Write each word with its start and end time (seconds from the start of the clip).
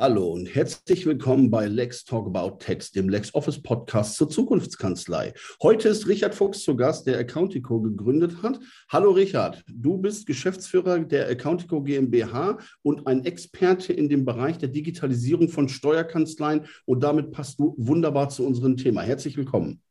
Hallo 0.00 0.32
und 0.32 0.46
herzlich 0.46 1.04
willkommen 1.04 1.50
bei 1.50 1.66
Lex 1.66 2.06
Talk 2.06 2.26
About 2.26 2.56
Text, 2.56 2.96
dem 2.96 3.10
LexOffice 3.10 3.60
Podcast 3.60 4.16
zur 4.16 4.30
Zukunftskanzlei. 4.30 5.34
Heute 5.60 5.90
ist 5.90 6.08
Richard 6.08 6.34
Fuchs 6.34 6.62
zu 6.62 6.74
Gast, 6.74 7.06
der 7.06 7.18
Accountico 7.18 7.82
gegründet 7.82 8.42
hat. 8.42 8.58
Hallo 8.88 9.10
Richard, 9.10 9.62
du 9.68 9.98
bist 9.98 10.26
Geschäftsführer 10.26 11.00
der 11.00 11.28
Accountico 11.28 11.82
GmbH 11.82 12.56
und 12.80 13.06
ein 13.06 13.26
Experte 13.26 13.92
in 13.92 14.08
dem 14.08 14.24
Bereich 14.24 14.56
der 14.56 14.70
Digitalisierung 14.70 15.50
von 15.50 15.68
Steuerkanzleien 15.68 16.64
und 16.86 17.02
damit 17.02 17.30
passt 17.30 17.60
du 17.60 17.74
wunderbar 17.76 18.30
zu 18.30 18.46
unserem 18.46 18.78
Thema. 18.78 19.02
Herzlich 19.02 19.36
willkommen. 19.36 19.82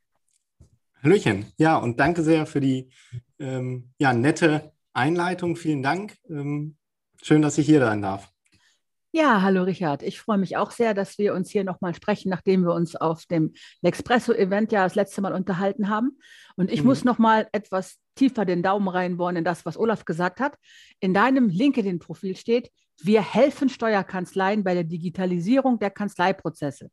Hallöchen, 1.03 1.45
ja 1.59 1.77
und 1.77 1.99
danke 1.99 2.23
sehr 2.23 2.47
für 2.47 2.61
die 2.61 2.89
ähm, 3.37 3.91
ja, 3.99 4.11
nette 4.13 4.71
Einleitung. 4.91 5.55
Vielen 5.55 5.83
Dank. 5.83 6.17
Ähm, 6.27 6.77
schön, 7.21 7.43
dass 7.43 7.59
ich 7.59 7.67
hier 7.67 7.81
sein 7.81 8.01
darf. 8.01 8.33
Ja, 9.11 9.41
hallo 9.41 9.63
Richard. 9.63 10.03
Ich 10.03 10.19
freue 10.19 10.37
mich 10.37 10.55
auch 10.55 10.69
sehr, 10.69 10.93
dass 10.93 11.17
wir 11.17 11.33
uns 11.33 11.49
hier 11.49 11.63
nochmal 11.63 11.95
sprechen, 11.95 12.29
nachdem 12.29 12.61
wir 12.61 12.75
uns 12.75 12.95
auf 12.95 13.25
dem 13.25 13.53
L'Expresso-Event 13.81 14.71
ja 14.71 14.83
das 14.83 14.93
letzte 14.93 15.21
Mal 15.21 15.33
unterhalten 15.33 15.89
haben. 15.89 16.19
Und 16.55 16.71
ich 16.71 16.81
mhm. 16.81 16.89
muss 16.89 17.03
nochmal 17.03 17.47
etwas 17.51 17.97
tiefer 18.13 18.45
den 18.45 18.61
Daumen 18.61 18.87
reinbohren 18.87 19.35
in 19.35 19.43
das, 19.43 19.65
was 19.65 19.79
Olaf 19.79 20.05
gesagt 20.05 20.39
hat. 20.39 20.55
In 20.99 21.15
deinem 21.15 21.49
LinkedIn-Profil 21.49 22.35
steht, 22.35 22.69
wir 23.01 23.23
helfen 23.23 23.69
Steuerkanzleien 23.69 24.63
bei 24.63 24.75
der 24.75 24.83
Digitalisierung 24.83 25.79
der 25.79 25.89
Kanzleiprozesse. 25.89 26.91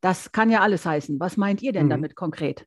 Das 0.00 0.30
kann 0.30 0.50
ja 0.50 0.60
alles 0.60 0.86
heißen. 0.86 1.18
Was 1.18 1.36
meint 1.36 1.62
ihr 1.62 1.72
denn 1.72 1.86
mhm. 1.86 1.90
damit 1.90 2.14
konkret? 2.14 2.64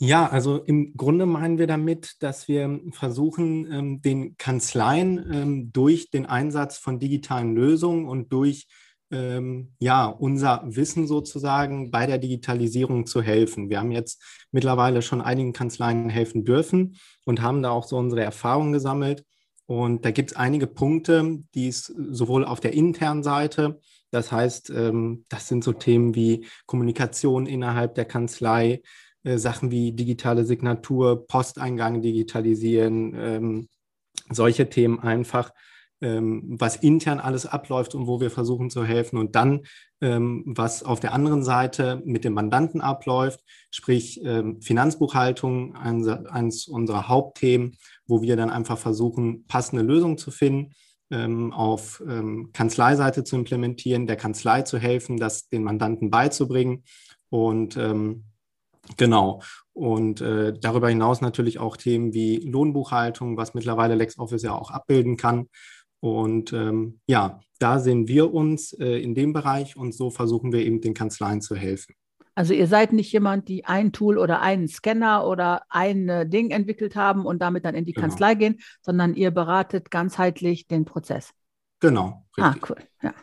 Ja, 0.00 0.28
also 0.28 0.58
im 0.58 0.96
Grunde 0.96 1.26
meinen 1.26 1.58
wir 1.58 1.66
damit, 1.66 2.22
dass 2.22 2.46
wir 2.46 2.80
versuchen, 2.92 3.70
ähm, 3.72 4.00
den 4.00 4.36
Kanzleien 4.36 5.18
ähm, 5.32 5.72
durch 5.72 6.10
den 6.10 6.24
Einsatz 6.24 6.78
von 6.78 7.00
digitalen 7.00 7.56
Lösungen 7.56 8.06
und 8.06 8.32
durch 8.32 8.68
ähm, 9.10 9.72
ja, 9.80 10.06
unser 10.06 10.62
Wissen 10.66 11.08
sozusagen 11.08 11.90
bei 11.90 12.06
der 12.06 12.18
Digitalisierung 12.18 13.06
zu 13.06 13.22
helfen. 13.22 13.70
Wir 13.70 13.80
haben 13.80 13.90
jetzt 13.90 14.22
mittlerweile 14.52 15.02
schon 15.02 15.20
einigen 15.20 15.52
Kanzleien 15.52 16.10
helfen 16.10 16.44
dürfen 16.44 16.96
und 17.24 17.42
haben 17.42 17.62
da 17.62 17.70
auch 17.70 17.84
so 17.84 17.96
unsere 17.96 18.22
Erfahrungen 18.22 18.72
gesammelt. 18.72 19.24
Und 19.66 20.04
da 20.04 20.12
gibt 20.12 20.30
es 20.30 20.36
einige 20.36 20.68
Punkte, 20.68 21.40
die 21.54 21.66
es 21.66 21.86
sowohl 21.86 22.44
auf 22.44 22.60
der 22.60 22.72
internen 22.72 23.24
Seite, 23.24 23.80
das 24.10 24.32
heißt, 24.32 24.72
das 25.28 25.48
sind 25.48 25.62
so 25.62 25.74
Themen 25.74 26.14
wie 26.14 26.46
Kommunikation 26.64 27.44
innerhalb 27.44 27.94
der 27.94 28.06
Kanzlei, 28.06 28.80
äh, 29.28 29.38
Sachen 29.38 29.70
wie 29.70 29.92
digitale 29.92 30.44
Signatur, 30.44 31.26
Posteingang 31.26 32.00
digitalisieren, 32.00 33.14
ähm, 33.14 33.68
solche 34.30 34.68
Themen 34.70 35.00
einfach, 35.00 35.52
ähm, 36.00 36.42
was 36.58 36.76
intern 36.76 37.20
alles 37.20 37.44
abläuft 37.44 37.94
und 37.94 38.06
wo 38.06 38.20
wir 38.20 38.30
versuchen 38.30 38.70
zu 38.70 38.84
helfen. 38.84 39.18
Und 39.18 39.34
dann, 39.34 39.62
ähm, 40.00 40.44
was 40.46 40.82
auf 40.82 41.00
der 41.00 41.12
anderen 41.12 41.42
Seite 41.42 42.00
mit 42.04 42.24
dem 42.24 42.34
Mandanten 42.34 42.80
abläuft, 42.80 43.40
sprich 43.70 44.20
ähm, 44.24 44.62
Finanzbuchhaltung, 44.62 45.74
eins, 45.74 46.08
eines 46.08 46.66
unserer 46.66 47.08
Hauptthemen, 47.08 47.76
wo 48.06 48.22
wir 48.22 48.36
dann 48.36 48.50
einfach 48.50 48.78
versuchen, 48.78 49.44
passende 49.46 49.82
Lösungen 49.82 50.18
zu 50.18 50.30
finden 50.30 50.72
ähm, 51.10 51.52
auf 51.52 52.02
ähm, 52.06 52.50
Kanzleiseite 52.52 53.24
zu 53.24 53.36
implementieren, 53.36 54.06
der 54.06 54.16
Kanzlei 54.16 54.62
zu 54.62 54.78
helfen, 54.78 55.16
das 55.16 55.48
den 55.48 55.64
Mandanten 55.64 56.10
beizubringen. 56.10 56.84
Und 57.30 57.76
ähm, 57.76 58.24
Genau. 58.96 59.42
Und 59.72 60.20
äh, 60.20 60.52
darüber 60.58 60.88
hinaus 60.88 61.20
natürlich 61.20 61.58
auch 61.58 61.76
Themen 61.76 62.12
wie 62.12 62.38
Lohnbuchhaltung, 62.38 63.36
was 63.36 63.54
mittlerweile 63.54 63.94
LexOffice 63.94 64.42
ja 64.42 64.54
auch 64.54 64.70
abbilden 64.70 65.16
kann. 65.16 65.48
Und 66.00 66.52
ähm, 66.52 67.00
ja, 67.06 67.40
da 67.58 67.78
sehen 67.78 68.08
wir 68.08 68.32
uns 68.32 68.72
äh, 68.72 68.98
in 68.98 69.14
dem 69.14 69.32
Bereich 69.32 69.76
und 69.76 69.94
so 69.94 70.10
versuchen 70.10 70.52
wir 70.52 70.64
eben 70.64 70.80
den 70.80 70.94
Kanzleien 70.94 71.40
zu 71.40 71.56
helfen. 71.56 71.94
Also 72.34 72.54
ihr 72.54 72.68
seid 72.68 72.92
nicht 72.92 73.12
jemand, 73.12 73.48
die 73.48 73.64
ein 73.64 73.90
Tool 73.90 74.16
oder 74.16 74.40
einen 74.40 74.68
Scanner 74.68 75.26
oder 75.26 75.62
ein 75.68 76.08
äh, 76.08 76.28
Ding 76.28 76.52
entwickelt 76.52 76.94
haben 76.94 77.26
und 77.26 77.42
damit 77.42 77.64
dann 77.64 77.74
in 77.74 77.84
die 77.84 77.92
genau. 77.92 78.06
Kanzlei 78.06 78.36
gehen, 78.36 78.60
sondern 78.80 79.14
ihr 79.14 79.32
beratet 79.32 79.90
ganzheitlich 79.90 80.68
den 80.68 80.84
Prozess. 80.84 81.32
Genau. 81.80 82.24
Ah, 82.36 82.50
richtig. 82.50 82.62
Ah, 82.62 82.66
cool. 82.68 82.76
Ja. 83.02 83.14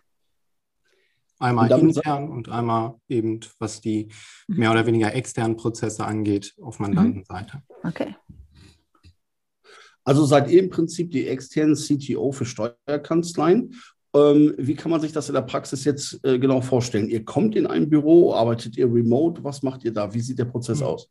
Einmal 1.45 1.71
und 1.71 1.95
intern 1.95 2.29
und 2.29 2.49
einmal 2.49 2.95
eben, 3.07 3.39
was 3.59 3.79
die 3.79 4.09
mhm. 4.47 4.57
mehr 4.57 4.71
oder 4.71 4.85
weniger 4.85 5.13
externen 5.13 5.55
Prozesse 5.55 6.05
angeht, 6.05 6.55
auf 6.61 6.79
mhm. 6.79 6.87
Mandantenseite. 6.87 7.61
Okay. 7.83 8.15
Also 10.03 10.25
seid 10.25 10.49
ihr 10.49 10.63
im 10.63 10.69
Prinzip 10.69 11.11
die 11.11 11.27
externen 11.27 11.75
CTO 11.75 12.31
für 12.31 12.45
Steuerkanzleien. 12.45 13.75
Ähm, 14.15 14.53
wie 14.57 14.75
kann 14.75 14.91
man 14.91 15.01
sich 15.01 15.11
das 15.11 15.29
in 15.29 15.35
der 15.35 15.41
Praxis 15.41 15.83
jetzt 15.83 16.19
äh, 16.23 16.39
genau 16.39 16.61
vorstellen? 16.61 17.09
Ihr 17.09 17.25
kommt 17.25 17.55
in 17.55 17.67
ein 17.67 17.89
Büro, 17.89 18.33
arbeitet 18.33 18.77
ihr 18.77 18.85
remote? 18.85 19.43
Was 19.43 19.61
macht 19.61 19.83
ihr 19.83 19.93
da? 19.93 20.13
Wie 20.13 20.21
sieht 20.21 20.39
der 20.39 20.45
Prozess 20.45 20.79
mhm. 20.79 20.85
aus? 20.85 21.09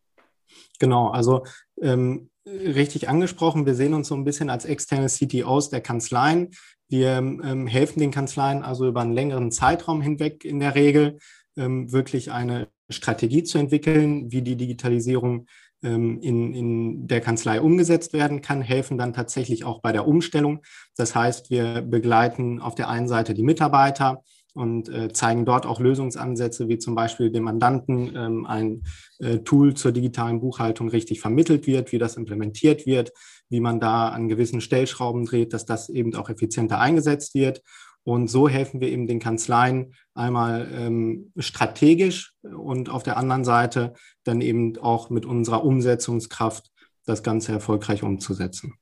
Genau, 0.78 1.10
also 1.10 1.44
ähm, 1.80 2.30
richtig 2.46 3.08
angesprochen, 3.08 3.66
wir 3.66 3.74
sehen 3.74 3.94
uns 3.94 4.08
so 4.08 4.14
ein 4.14 4.24
bisschen 4.24 4.50
als 4.50 4.64
externe 4.64 5.06
CTOs 5.06 5.70
der 5.70 5.80
Kanzleien. 5.80 6.50
Wir 6.88 7.16
ähm, 7.16 7.66
helfen 7.66 8.00
den 8.00 8.10
Kanzleien 8.10 8.62
also 8.62 8.86
über 8.86 9.00
einen 9.00 9.12
längeren 9.12 9.50
Zeitraum 9.50 10.00
hinweg 10.00 10.44
in 10.44 10.60
der 10.60 10.74
Regel, 10.74 11.18
ähm, 11.56 11.92
wirklich 11.92 12.30
eine 12.32 12.68
Strategie 12.90 13.42
zu 13.42 13.58
entwickeln, 13.58 14.30
wie 14.30 14.42
die 14.42 14.56
Digitalisierung 14.56 15.46
ähm, 15.82 16.20
in, 16.20 16.54
in 16.54 17.06
der 17.06 17.20
Kanzlei 17.20 17.60
umgesetzt 17.60 18.12
werden 18.12 18.40
kann, 18.40 18.62
helfen 18.62 18.98
dann 18.98 19.12
tatsächlich 19.12 19.64
auch 19.64 19.80
bei 19.80 19.92
der 19.92 20.06
Umstellung. 20.06 20.60
Das 20.96 21.14
heißt, 21.14 21.50
wir 21.50 21.82
begleiten 21.82 22.60
auf 22.60 22.74
der 22.74 22.88
einen 22.88 23.08
Seite 23.08 23.34
die 23.34 23.42
Mitarbeiter, 23.42 24.22
und 24.54 24.88
äh, 24.88 25.12
zeigen 25.12 25.44
dort 25.44 25.66
auch 25.66 25.80
Lösungsansätze, 25.80 26.68
wie 26.68 26.78
zum 26.78 26.94
Beispiel 26.94 27.30
dem 27.30 27.44
Mandanten 27.44 28.14
ähm, 28.16 28.46
ein 28.46 28.84
äh, 29.18 29.38
Tool 29.38 29.74
zur 29.74 29.92
digitalen 29.92 30.40
Buchhaltung 30.40 30.88
richtig 30.88 31.20
vermittelt 31.20 31.66
wird, 31.66 31.92
wie 31.92 31.98
das 31.98 32.16
implementiert 32.16 32.86
wird, 32.86 33.12
wie 33.48 33.60
man 33.60 33.80
da 33.80 34.08
an 34.08 34.28
gewissen 34.28 34.60
Stellschrauben 34.60 35.26
dreht, 35.26 35.52
dass 35.52 35.66
das 35.66 35.88
eben 35.88 36.14
auch 36.14 36.30
effizienter 36.30 36.78
eingesetzt 36.80 37.34
wird. 37.34 37.62
Und 38.04 38.28
so 38.28 38.48
helfen 38.48 38.80
wir 38.80 38.88
eben 38.88 39.06
den 39.06 39.18
Kanzleien 39.18 39.94
einmal 40.14 40.68
ähm, 40.72 41.32
strategisch 41.38 42.34
und 42.42 42.90
auf 42.90 43.02
der 43.02 43.16
anderen 43.16 43.44
Seite 43.44 43.94
dann 44.24 44.40
eben 44.40 44.78
auch 44.78 45.10
mit 45.10 45.26
unserer 45.26 45.64
Umsetzungskraft 45.64 46.70
das 47.06 47.22
Ganze 47.22 47.52
erfolgreich 47.52 48.02
umzusetzen. 48.02 48.74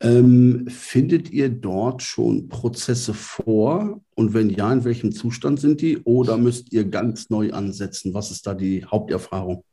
Ähm, 0.00 0.66
findet 0.68 1.30
ihr 1.30 1.48
dort 1.48 2.02
schon 2.02 2.48
Prozesse 2.48 3.14
vor? 3.14 4.00
Und 4.14 4.34
wenn 4.34 4.50
ja, 4.50 4.72
in 4.72 4.84
welchem 4.84 5.12
Zustand 5.12 5.60
sind 5.60 5.80
die? 5.80 5.98
Oder 5.98 6.36
müsst 6.36 6.72
ihr 6.72 6.84
ganz 6.84 7.30
neu 7.30 7.52
ansetzen? 7.52 8.12
Was 8.14 8.30
ist 8.30 8.46
da 8.46 8.54
die 8.54 8.84
Haupterfahrung? 8.84 9.64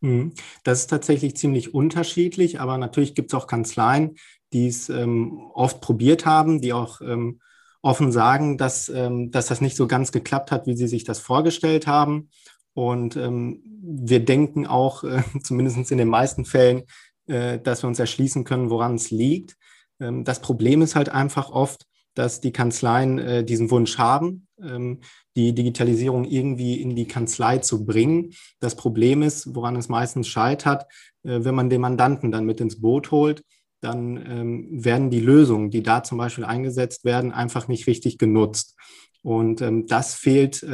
Mhm. 0.00 0.32
Das 0.62 0.80
ist 0.80 0.88
tatsächlich 0.88 1.36
ziemlich 1.36 1.74
unterschiedlich, 1.74 2.60
aber 2.60 2.78
natürlich 2.78 3.14
gibt 3.14 3.32
es 3.32 3.34
auch 3.38 3.46
Kanzleien, 3.46 4.16
die 4.52 4.68
es 4.68 4.88
ähm, 4.88 5.40
oft 5.54 5.80
probiert 5.80 6.26
haben, 6.26 6.60
die 6.60 6.72
auch 6.72 7.00
ähm, 7.00 7.40
offen 7.82 8.12
sagen, 8.12 8.58
dass, 8.58 8.88
ähm, 8.88 9.30
dass 9.30 9.46
das 9.46 9.60
nicht 9.60 9.76
so 9.76 9.86
ganz 9.86 10.12
geklappt 10.12 10.50
hat, 10.50 10.66
wie 10.66 10.76
sie 10.76 10.88
sich 10.88 11.04
das 11.04 11.18
vorgestellt 11.18 11.86
haben. 11.86 12.30
Und 12.74 13.16
ähm, 13.16 13.62
wir 13.82 14.24
denken 14.24 14.66
auch, 14.66 15.02
äh, 15.04 15.22
zumindest 15.42 15.90
in 15.90 15.98
den 15.98 16.08
meisten 16.08 16.44
Fällen, 16.44 16.84
äh, 17.26 17.58
dass 17.58 17.82
wir 17.82 17.88
uns 17.88 17.98
erschließen 17.98 18.44
können, 18.44 18.70
woran 18.70 18.94
es 18.94 19.10
liegt. 19.10 19.56
Ähm, 20.00 20.24
das 20.24 20.40
Problem 20.40 20.82
ist 20.82 20.96
halt 20.96 21.08
einfach 21.08 21.50
oft, 21.50 21.86
dass 22.14 22.40
die 22.40 22.52
Kanzleien 22.52 23.18
äh, 23.18 23.44
diesen 23.44 23.70
Wunsch 23.70 23.98
haben, 23.98 24.46
ähm, 24.60 25.00
die 25.36 25.54
Digitalisierung 25.54 26.24
irgendwie 26.24 26.80
in 26.80 26.96
die 26.96 27.06
Kanzlei 27.06 27.58
zu 27.58 27.84
bringen. 27.84 28.32
Das 28.58 28.74
Problem 28.74 29.22
ist, 29.22 29.54
woran 29.54 29.76
es 29.76 29.88
meistens 29.88 30.28
scheitert, 30.28 30.84
äh, 31.24 31.44
wenn 31.44 31.54
man 31.54 31.68
den 31.70 31.82
Mandanten 31.82 32.32
dann 32.32 32.46
mit 32.46 32.60
ins 32.60 32.80
Boot 32.80 33.10
holt, 33.10 33.42
dann 33.80 34.16
ähm, 34.16 34.68
werden 34.70 35.10
die 35.10 35.20
Lösungen, 35.20 35.70
die 35.70 35.82
da 35.82 36.02
zum 36.02 36.16
Beispiel 36.16 36.44
eingesetzt 36.44 37.04
werden, 37.04 37.32
einfach 37.32 37.68
nicht 37.68 37.86
richtig 37.86 38.18
genutzt. 38.18 38.74
Und 39.22 39.60
das 39.88 40.14
fehlt 40.14 40.64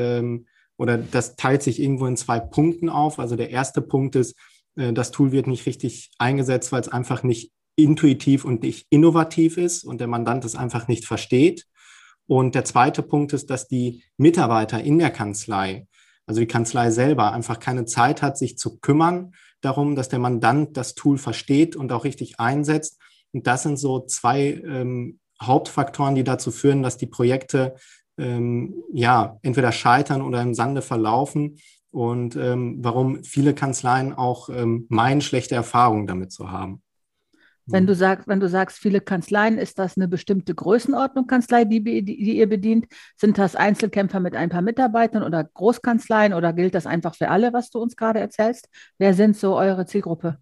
oder 0.77 0.99
das 0.99 1.37
teilt 1.37 1.63
sich 1.63 1.81
irgendwo 1.81 2.05
in 2.05 2.19
zwei 2.19 2.39
Punkten 2.39 2.91
auf. 2.91 3.19
Also 3.19 3.35
der 3.35 3.49
erste 3.49 3.81
Punkt 3.81 4.15
ist, 4.15 4.35
äh, 4.77 4.93
das 4.93 5.11
Tool 5.11 5.33
wird 5.33 5.47
nicht 5.47 5.67
richtig 5.67 6.11
eingesetzt, 6.19 6.73
weil 6.73 6.81
es 6.81 6.89
einfach 6.89 7.23
nicht 7.23 7.53
intuitiv 7.77 8.45
und 8.45 8.63
nicht 8.63 8.87
innovativ 8.91 9.57
ist 9.57 9.85
und 9.85 10.01
der 10.01 10.09
Mandant 10.09 10.45
es 10.45 10.57
einfach 10.57 10.89
nicht 10.89 11.07
versteht. 11.07 11.67
Und 12.27 12.55
der 12.55 12.65
zweite 12.65 13.03
Punkt 13.03 13.33
ist, 13.33 13.51
dass 13.51 13.67
die 13.67 14.05
Mitarbeiter 14.17 14.83
in 14.83 14.99
der 14.99 15.11
Kanzlei, 15.11 15.87
also 16.27 16.41
die 16.41 16.47
Kanzlei 16.47 16.91
selber, 16.91 17.33
einfach 17.33 17.59
keine 17.59 17.85
Zeit 17.85 18.23
hat, 18.23 18.39
sich 18.39 18.57
zu 18.59 18.79
kümmern 18.79 19.33
darum, 19.61 19.97
dass 19.97 20.09
der 20.09 20.19
Mandant 20.19 20.77
das 20.77 20.95
Tool 20.95 21.19
versteht 21.19 21.77
und 21.77 21.93
auch 21.93 22.05
richtig 22.05 22.39
einsetzt. 22.39 23.01
Und 23.33 23.47
das 23.47 23.63
sind 23.63 23.79
so 23.79 24.01
zwei 24.01 24.63
ähm, 24.65 25.19
Hauptfaktoren, 25.43 26.15
die 26.15 26.25
dazu 26.25 26.51
führen, 26.51 26.83
dass 26.83 26.99
die 26.99 27.07
Projekte 27.07 27.75
ähm, 28.19 28.83
ja, 28.93 29.39
entweder 29.43 29.73
scheitern 29.73 30.23
oder 30.23 30.43
im 30.43 30.55
Sande 30.55 30.83
verlaufen 30.83 31.59
und 31.93 32.37
ähm, 32.37 32.79
warum 32.81 33.23
viele 33.23 33.55
Kanzleien 33.55 34.13
auch 34.13 34.49
ähm, 34.49 34.87
meinen, 34.89 35.21
schlechte 35.21 35.55
Erfahrungen 35.55 36.07
damit 36.07 36.33
zu 36.33 36.51
haben. 36.51 36.83
Wenn 37.67 37.87
du 37.87 37.95
sagst, 37.95 38.27
wenn 38.27 38.41
du 38.41 38.49
sagst, 38.49 38.79
viele 38.79 39.01
Kanzleien, 39.01 39.57
ist 39.57 39.79
das 39.79 39.97
eine 39.97 40.09
bestimmte 40.09 40.53
Größenordnung 40.53 41.29
Kanzlei, 41.29 41.65
die, 41.65 41.83
die, 41.83 42.03
die, 42.03 42.37
ihr 42.37 42.49
bedient? 42.49 42.87
Sind 43.17 43.39
das 43.39 43.55
Einzelkämpfer 43.55 44.19
mit 44.19 44.35
ein 44.35 44.49
paar 44.49 44.63
Mitarbeitern 44.63 45.23
oder 45.23 45.45
Großkanzleien 45.45 46.35
oder 46.35 46.53
gilt 46.53 46.75
das 46.75 46.87
einfach 46.87 47.15
für 47.15 47.29
alle, 47.29 47.53
was 47.53 47.71
du 47.71 47.79
uns 47.79 47.95
gerade 47.95 48.19
erzählst? 48.19 48.69
Wer 48.99 49.15
sind 49.15 49.37
so 49.37 49.57
eure 49.57 49.87
Zielgruppe? 49.87 50.39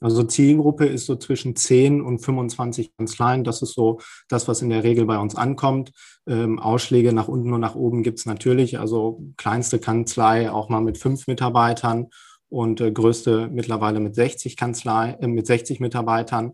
Also 0.00 0.22
Zielgruppe 0.22 0.86
ist 0.86 1.06
so 1.06 1.16
zwischen 1.16 1.56
10 1.56 2.00
und 2.00 2.20
25 2.20 2.96
Kanzleien. 2.96 3.44
Das 3.44 3.62
ist 3.62 3.74
so 3.74 4.00
das, 4.28 4.46
was 4.46 4.62
in 4.62 4.70
der 4.70 4.84
Regel 4.84 5.06
bei 5.06 5.18
uns 5.18 5.34
ankommt. 5.34 5.92
Ähm, 6.26 6.58
Ausschläge 6.58 7.12
nach 7.12 7.28
unten 7.28 7.52
und 7.52 7.60
nach 7.60 7.74
oben 7.74 8.02
gibt 8.02 8.18
es 8.20 8.26
natürlich. 8.26 8.78
Also 8.78 9.22
kleinste 9.36 9.78
Kanzlei 9.78 10.50
auch 10.50 10.68
mal 10.68 10.80
mit 10.80 10.98
fünf 10.98 11.26
Mitarbeitern 11.26 12.08
und 12.48 12.80
äh, 12.80 12.92
größte 12.92 13.48
mittlerweile 13.48 14.00
mit 14.00 14.14
60 14.14 14.56
Kanzlei, 14.56 15.16
äh, 15.20 15.26
mit 15.26 15.46
60 15.46 15.80
Mitarbeitern. 15.80 16.52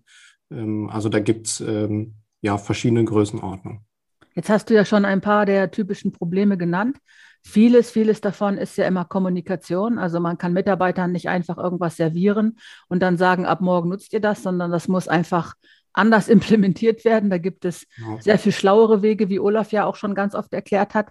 Ähm, 0.50 0.88
also 0.90 1.08
da 1.08 1.20
gibt 1.20 1.46
es 1.46 1.60
ähm, 1.60 2.14
ja 2.40 2.58
verschiedene 2.58 3.04
Größenordnungen. 3.04 3.80
Jetzt 4.34 4.48
hast 4.48 4.68
du 4.68 4.74
ja 4.74 4.84
schon 4.84 5.04
ein 5.04 5.20
paar 5.20 5.46
der 5.46 5.70
typischen 5.70 6.12
Probleme 6.12 6.58
genannt. 6.58 6.98
Vieles, 7.46 7.90
vieles 7.90 8.20
davon 8.22 8.56
ist 8.56 8.76
ja 8.78 8.86
immer 8.86 9.04
Kommunikation. 9.04 9.98
Also 9.98 10.18
man 10.18 10.38
kann 10.38 10.54
Mitarbeitern 10.54 11.12
nicht 11.12 11.28
einfach 11.28 11.58
irgendwas 11.58 11.96
servieren 11.96 12.58
und 12.88 13.00
dann 13.00 13.18
sagen, 13.18 13.44
ab 13.44 13.60
morgen 13.60 13.90
nutzt 13.90 14.12
ihr 14.14 14.20
das, 14.20 14.42
sondern 14.42 14.70
das 14.70 14.88
muss 14.88 15.08
einfach 15.08 15.54
anders 15.92 16.28
implementiert 16.28 17.04
werden. 17.04 17.30
Da 17.30 17.38
gibt 17.38 17.64
es 17.64 17.86
sehr 18.20 18.38
viel 18.38 18.52
schlauere 18.52 19.02
Wege, 19.02 19.28
wie 19.28 19.38
Olaf 19.38 19.72
ja 19.72 19.84
auch 19.84 19.96
schon 19.96 20.14
ganz 20.14 20.34
oft 20.34 20.52
erklärt 20.54 20.94
hat. 20.94 21.10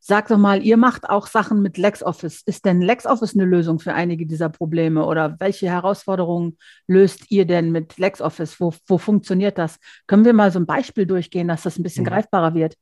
Sag 0.00 0.28
doch 0.28 0.38
mal, 0.38 0.62
ihr 0.62 0.76
macht 0.76 1.08
auch 1.08 1.26
Sachen 1.26 1.62
mit 1.62 1.78
LexOffice. 1.78 2.42
Ist 2.44 2.64
denn 2.64 2.82
LexOffice 2.82 3.34
eine 3.34 3.44
Lösung 3.44 3.78
für 3.78 3.94
einige 3.94 4.26
dieser 4.26 4.50
Probleme 4.50 5.06
oder 5.06 5.36
welche 5.38 5.66
Herausforderungen 5.66 6.58
löst 6.86 7.30
ihr 7.30 7.46
denn 7.46 7.72
mit 7.72 7.96
LexOffice? 7.98 8.58
Wo, 8.58 8.74
wo 8.86 8.98
funktioniert 8.98 9.56
das? 9.58 9.78
Können 10.06 10.24
wir 10.24 10.34
mal 10.34 10.50
so 10.50 10.58
ein 10.58 10.66
Beispiel 10.66 11.06
durchgehen, 11.06 11.48
dass 11.48 11.62
das 11.62 11.78
ein 11.78 11.82
bisschen 11.82 12.04
mhm. 12.04 12.08
greifbarer 12.08 12.54
wird? 12.54 12.74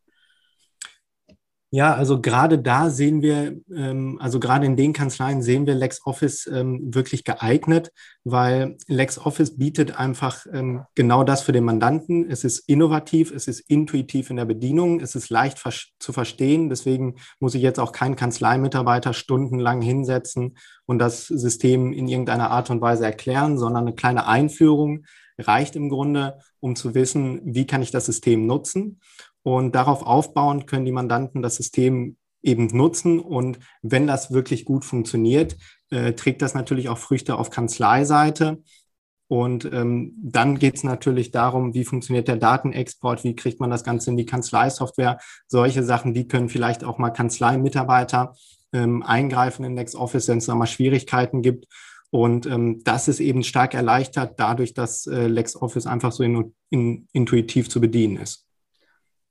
Ja, 1.74 1.94
also 1.94 2.20
gerade 2.20 2.58
da 2.58 2.90
sehen 2.90 3.22
wir, 3.22 3.56
ähm, 3.74 4.18
also 4.20 4.38
gerade 4.38 4.66
in 4.66 4.76
den 4.76 4.92
Kanzleien 4.92 5.40
sehen 5.40 5.66
wir 5.66 5.74
LexOffice 5.74 6.46
ähm, 6.48 6.94
wirklich 6.94 7.24
geeignet, 7.24 7.92
weil 8.24 8.76
LexOffice 8.88 9.56
bietet 9.56 9.98
einfach 9.98 10.44
ähm, 10.52 10.84
genau 10.94 11.24
das 11.24 11.40
für 11.40 11.52
den 11.52 11.64
Mandanten. 11.64 12.30
Es 12.30 12.44
ist 12.44 12.68
innovativ, 12.68 13.32
es 13.32 13.48
ist 13.48 13.60
intuitiv 13.60 14.28
in 14.28 14.36
der 14.36 14.44
Bedienung, 14.44 15.00
es 15.00 15.14
ist 15.14 15.30
leicht 15.30 15.58
ver 15.58 15.72
zu 15.98 16.12
verstehen. 16.12 16.68
Deswegen 16.68 17.14
muss 17.40 17.54
ich 17.54 17.62
jetzt 17.62 17.80
auch 17.80 17.92
keinen 17.92 18.16
Kanzleimitarbeiter 18.16 19.14
stundenlang 19.14 19.80
hinsetzen 19.80 20.58
und 20.84 20.98
das 20.98 21.26
System 21.26 21.94
in 21.94 22.06
irgendeiner 22.06 22.50
Art 22.50 22.68
und 22.68 22.82
Weise 22.82 23.06
erklären, 23.06 23.56
sondern 23.56 23.86
eine 23.86 23.94
kleine 23.94 24.26
Einführung 24.26 25.06
reicht 25.38 25.74
im 25.76 25.88
Grunde, 25.88 26.38
um 26.60 26.76
zu 26.76 26.94
wissen, 26.94 27.40
wie 27.44 27.66
kann 27.66 27.80
ich 27.80 27.90
das 27.90 28.04
System 28.04 28.46
nutzen. 28.46 29.00
Und 29.42 29.74
darauf 29.74 30.02
aufbauend 30.02 30.66
können 30.66 30.84
die 30.84 30.92
Mandanten 30.92 31.42
das 31.42 31.56
System 31.56 32.16
eben 32.42 32.66
nutzen. 32.66 33.20
Und 33.20 33.58
wenn 33.82 34.06
das 34.06 34.32
wirklich 34.32 34.64
gut 34.64 34.84
funktioniert, 34.84 35.56
äh, 35.90 36.12
trägt 36.12 36.42
das 36.42 36.54
natürlich 36.54 36.88
auch 36.88 36.98
Früchte 36.98 37.36
auf 37.36 37.50
Kanzleiseite. 37.50 38.62
Und 39.28 39.64
ähm, 39.72 40.12
dann 40.22 40.58
geht 40.58 40.76
es 40.76 40.84
natürlich 40.84 41.30
darum, 41.30 41.72
wie 41.72 41.84
funktioniert 41.84 42.28
der 42.28 42.36
Datenexport, 42.36 43.24
wie 43.24 43.34
kriegt 43.34 43.60
man 43.60 43.70
das 43.70 43.82
Ganze 43.82 44.10
in 44.10 44.18
die 44.18 44.26
Kanzleisoftware. 44.26 45.18
Solche 45.46 45.82
Sachen, 45.82 46.12
die 46.12 46.28
können 46.28 46.50
vielleicht 46.50 46.84
auch 46.84 46.98
mal 46.98 47.10
Kanzleimitarbeiter 47.10 48.34
ähm, 48.74 49.02
eingreifen 49.02 49.64
in 49.64 49.74
LexOffice, 49.74 50.28
wenn 50.28 50.38
es 50.38 50.46
da 50.46 50.54
mal 50.54 50.66
Schwierigkeiten 50.66 51.40
gibt. 51.40 51.66
Und 52.10 52.44
ähm, 52.44 52.82
das 52.84 53.08
ist 53.08 53.20
eben 53.20 53.42
stark 53.42 53.72
erleichtert 53.72 54.38
dadurch, 54.38 54.74
dass 54.74 55.06
äh, 55.06 55.28
LexOffice 55.28 55.86
einfach 55.86 56.12
so 56.12 56.22
in, 56.22 56.52
in, 56.68 57.08
intuitiv 57.12 57.70
zu 57.70 57.80
bedienen 57.80 58.18
ist. 58.18 58.46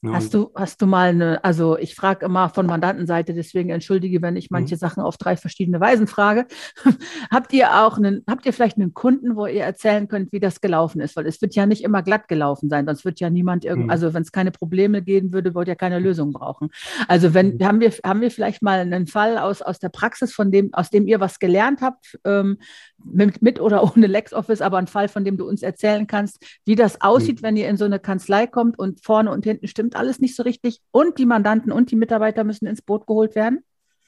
Ja, 0.03 0.13
hast, 0.13 0.33
du, 0.33 0.49
hast 0.55 0.81
du 0.81 0.87
mal 0.87 1.09
eine, 1.09 1.43
also 1.43 1.77
ich 1.77 1.93
frage 1.93 2.25
immer 2.25 2.49
von 2.49 2.65
Mandantenseite, 2.65 3.35
deswegen 3.35 3.69
entschuldige, 3.69 4.23
wenn 4.23 4.35
ich 4.35 4.49
manche 4.49 4.73
mhm. 4.73 4.79
Sachen 4.79 5.03
auf 5.03 5.15
drei 5.17 5.37
verschiedene 5.37 5.79
Weisen 5.79 6.07
frage. 6.07 6.47
habt 7.29 7.53
ihr 7.53 7.83
auch 7.83 7.97
einen, 7.97 8.23
habt 8.27 8.47
ihr 8.47 8.53
vielleicht 8.53 8.77
einen 8.77 8.95
Kunden, 8.95 9.35
wo 9.35 9.45
ihr 9.45 9.61
erzählen 9.61 10.07
könnt, 10.07 10.31
wie 10.31 10.39
das 10.39 10.59
gelaufen 10.59 11.01
ist? 11.01 11.15
Weil 11.15 11.27
es 11.27 11.39
wird 11.39 11.53
ja 11.53 11.67
nicht 11.67 11.83
immer 11.83 12.01
glatt 12.01 12.27
gelaufen 12.27 12.67
sein, 12.67 12.87
sonst 12.87 13.05
wird 13.05 13.19
ja 13.19 13.29
niemand 13.29 13.63
irgend, 13.63 13.85
mhm. 13.85 13.89
also 13.91 14.11
wenn 14.15 14.23
es 14.23 14.31
keine 14.31 14.49
Probleme 14.49 15.03
geben 15.03 15.33
würde, 15.33 15.53
wollt 15.53 15.67
ihr 15.67 15.75
keine 15.75 15.99
Lösung 15.99 16.33
brauchen. 16.33 16.69
Also 17.07 17.35
wenn, 17.35 17.57
mhm. 17.57 17.63
haben 17.63 17.79
wir, 17.79 17.91
haben 18.03 18.21
wir 18.21 18.31
vielleicht 18.31 18.63
mal 18.63 18.79
einen 18.79 19.05
Fall 19.05 19.37
aus, 19.37 19.61
aus 19.61 19.77
der 19.77 19.89
Praxis, 19.89 20.33
von 20.33 20.51
dem, 20.51 20.73
aus 20.73 20.89
dem 20.89 21.05
ihr 21.05 21.19
was 21.19 21.37
gelernt 21.37 21.81
habt, 21.81 22.19
ähm, 22.25 22.57
mit, 23.03 23.43
mit 23.43 23.59
oder 23.59 23.83
ohne 23.95 24.07
LexOffice, 24.07 24.61
aber 24.61 24.79
ein 24.79 24.87
Fall, 24.87 25.09
von 25.09 25.23
dem 25.23 25.37
du 25.37 25.47
uns 25.47 25.61
erzählen 25.61 26.07
kannst, 26.07 26.43
wie 26.65 26.75
das 26.75 27.01
aussieht, 27.01 27.43
wenn 27.43 27.55
ihr 27.55 27.69
in 27.69 27.77
so 27.77 27.85
eine 27.85 27.99
Kanzlei 27.99 28.47
kommt 28.47 28.79
und 28.79 29.03
vorne 29.03 29.29
und 29.29 29.43
hinten 29.43 29.67
stimmt 29.67 29.90
alles 29.95 30.19
nicht 30.19 30.35
so 30.35 30.43
richtig 30.43 30.81
und 30.91 31.17
die 31.17 31.25
Mandanten 31.25 31.71
und 31.71 31.91
die 31.91 31.95
Mitarbeiter 31.95 32.43
müssen 32.43 32.67
ins 32.67 32.81
Boot 32.81 33.07
geholt 33.07 33.35
werden? 33.35 33.63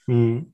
Mhm. 0.07 0.53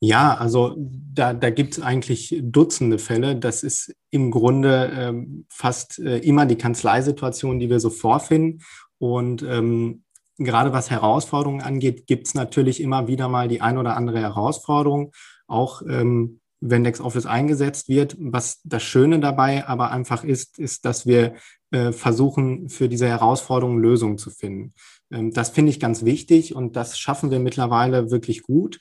Ja, 0.00 0.34
also 0.34 0.76
da, 0.78 1.34
da 1.34 1.50
gibt 1.50 1.72
es 1.76 1.82
eigentlich 1.82 2.38
Dutzende 2.40 2.98
Fälle. 2.98 3.34
Das 3.34 3.64
ist 3.64 3.94
im 4.10 4.30
Grunde 4.30 4.92
ähm, 4.94 5.46
fast 5.48 5.98
äh, 5.98 6.18
immer 6.18 6.46
die 6.46 6.56
Kanzleisituation, 6.56 7.58
die 7.58 7.68
wir 7.68 7.80
so 7.80 7.90
vorfinden. 7.90 8.62
Und 8.98 9.42
ähm, 9.42 10.04
gerade 10.38 10.72
was 10.72 10.90
Herausforderungen 10.90 11.62
angeht, 11.62 12.06
gibt 12.06 12.28
es 12.28 12.34
natürlich 12.34 12.80
immer 12.80 13.08
wieder 13.08 13.28
mal 13.28 13.48
die 13.48 13.60
ein 13.60 13.76
oder 13.76 13.96
andere 13.96 14.20
Herausforderung. 14.20 15.12
Auch 15.48 15.82
ähm, 15.82 16.40
wenn 16.60 16.84
LexOffice 16.84 17.26
eingesetzt 17.26 17.88
wird. 17.88 18.16
Was 18.18 18.60
das 18.64 18.82
Schöne 18.82 19.20
dabei 19.20 19.66
aber 19.66 19.90
einfach 19.90 20.24
ist, 20.24 20.58
ist, 20.58 20.84
dass 20.84 21.06
wir 21.06 21.34
äh, 21.70 21.92
versuchen, 21.92 22.68
für 22.68 22.88
diese 22.88 23.08
Herausforderungen 23.08 23.78
Lösungen 23.78 24.18
zu 24.18 24.30
finden. 24.30 24.74
Ähm, 25.10 25.32
das 25.32 25.50
finde 25.50 25.70
ich 25.70 25.80
ganz 25.80 26.04
wichtig 26.04 26.54
und 26.54 26.76
das 26.76 26.98
schaffen 26.98 27.30
wir 27.30 27.40
mittlerweile 27.40 28.10
wirklich 28.10 28.42
gut. 28.42 28.78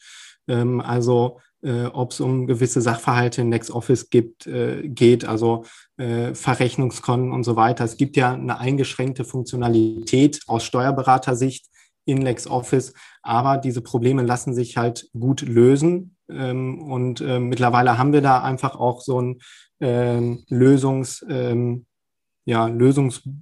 Ähm, 0.48 0.82
also 0.82 1.40
äh, 1.64 1.86
ob 1.86 2.12
es 2.12 2.20
um 2.20 2.46
gewisse 2.46 2.82
Sachverhalte 2.82 3.42
in 3.42 3.52
LexOffice 3.52 4.10
gibt, 4.10 4.46
äh, 4.46 4.88
geht, 4.88 5.26
also 5.26 5.66
äh, 5.98 6.36
Verrechnungskonten 6.36 7.32
und 7.32 7.44
so 7.44 7.56
weiter. 7.56 7.84
Es 7.84 7.98
gibt 7.98 8.16
ja 8.16 8.34
eine 8.34 8.60
eingeschränkte 8.60 9.26
Funktionalität 9.26 10.42
aus 10.48 10.64
Steuerberatersicht 10.64 11.66
in 12.06 12.22
LexOffice, 12.22 12.94
aber 13.22 13.58
diese 13.58 13.82
Probleme 13.82 14.22
lassen 14.22 14.54
sich 14.54 14.78
halt 14.78 15.10
gut 15.20 15.42
lösen 15.42 16.16
ähm, 16.30 16.80
und 16.82 17.20
mittlerweile 17.20 17.98
haben 17.98 18.14
wir 18.14 18.22
da 18.22 18.42
einfach 18.42 18.76
auch 18.76 19.02
so 19.02 19.22
ein 19.22 19.40
Lösungs, 19.80 21.24
ja, 22.48 22.68
Lösungsbuch, 22.68 23.36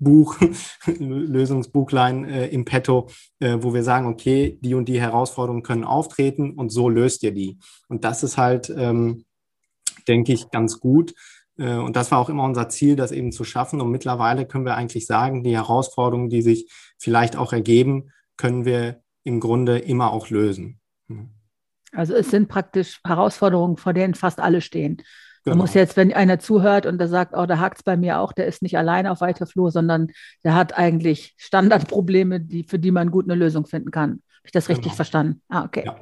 Lösungsbuchlein 0.86 2.24
äh, 2.24 2.46
im 2.46 2.64
Petto, 2.64 3.10
äh, 3.40 3.58
wo 3.60 3.74
wir 3.74 3.82
sagen, 3.82 4.06
okay, 4.06 4.58
die 4.62 4.74
und 4.74 4.88
die 4.88 5.00
Herausforderungen 5.00 5.64
können 5.64 5.84
auftreten 5.84 6.54
und 6.54 6.70
so 6.70 6.88
löst 6.88 7.24
ihr 7.24 7.32
die. 7.32 7.58
Und 7.88 8.04
das 8.04 8.22
ist 8.22 8.38
halt, 8.38 8.72
ähm, 8.74 9.24
denke 10.06 10.32
ich, 10.32 10.50
ganz 10.50 10.78
gut. 10.78 11.14
Äh, 11.58 11.74
und 11.74 11.96
das 11.96 12.12
war 12.12 12.20
auch 12.20 12.28
immer 12.28 12.44
unser 12.44 12.68
Ziel, 12.68 12.94
das 12.94 13.10
eben 13.10 13.32
zu 13.32 13.42
schaffen. 13.42 13.80
Und 13.80 13.90
mittlerweile 13.90 14.46
können 14.46 14.64
wir 14.64 14.76
eigentlich 14.76 15.06
sagen, 15.06 15.42
die 15.42 15.56
Herausforderungen, 15.56 16.30
die 16.30 16.42
sich 16.42 16.70
vielleicht 16.96 17.36
auch 17.36 17.52
ergeben, 17.52 18.12
können 18.36 18.64
wir 18.64 19.02
im 19.24 19.40
Grunde 19.40 19.78
immer 19.78 20.12
auch 20.12 20.30
lösen. 20.30 20.80
Also 21.90 22.14
es 22.14 22.30
sind 22.30 22.48
praktisch 22.48 23.00
Herausforderungen, 23.04 23.78
vor 23.78 23.94
denen 23.94 24.14
fast 24.14 24.38
alle 24.38 24.60
stehen. 24.60 25.02
Genau. 25.44 25.56
Man 25.56 25.64
muss 25.64 25.74
jetzt, 25.74 25.96
wenn 25.96 26.12
einer 26.12 26.38
zuhört 26.38 26.86
und 26.86 26.98
der 26.98 27.08
sagt, 27.08 27.34
oh, 27.36 27.44
da 27.44 27.58
hakt 27.58 27.78
es 27.78 27.82
bei 27.82 27.98
mir 27.98 28.18
auch, 28.18 28.32
der 28.32 28.46
ist 28.46 28.62
nicht 28.62 28.78
alleine 28.78 29.12
auf 29.12 29.20
weiter 29.20 29.46
Flur, 29.46 29.70
sondern 29.70 30.08
der 30.42 30.54
hat 30.54 30.76
eigentlich 30.78 31.34
Standardprobleme, 31.36 32.40
die, 32.40 32.64
für 32.64 32.78
die 32.78 32.90
man 32.90 33.10
gut 33.10 33.26
eine 33.26 33.34
Lösung 33.34 33.66
finden 33.66 33.90
kann. 33.90 34.10
Habe 34.10 34.46
ich 34.46 34.52
das 34.52 34.68
richtig 34.70 34.84
genau. 34.84 34.96
verstanden? 34.96 35.42
Ah, 35.48 35.64
okay. 35.64 35.84
Ja. 35.84 35.96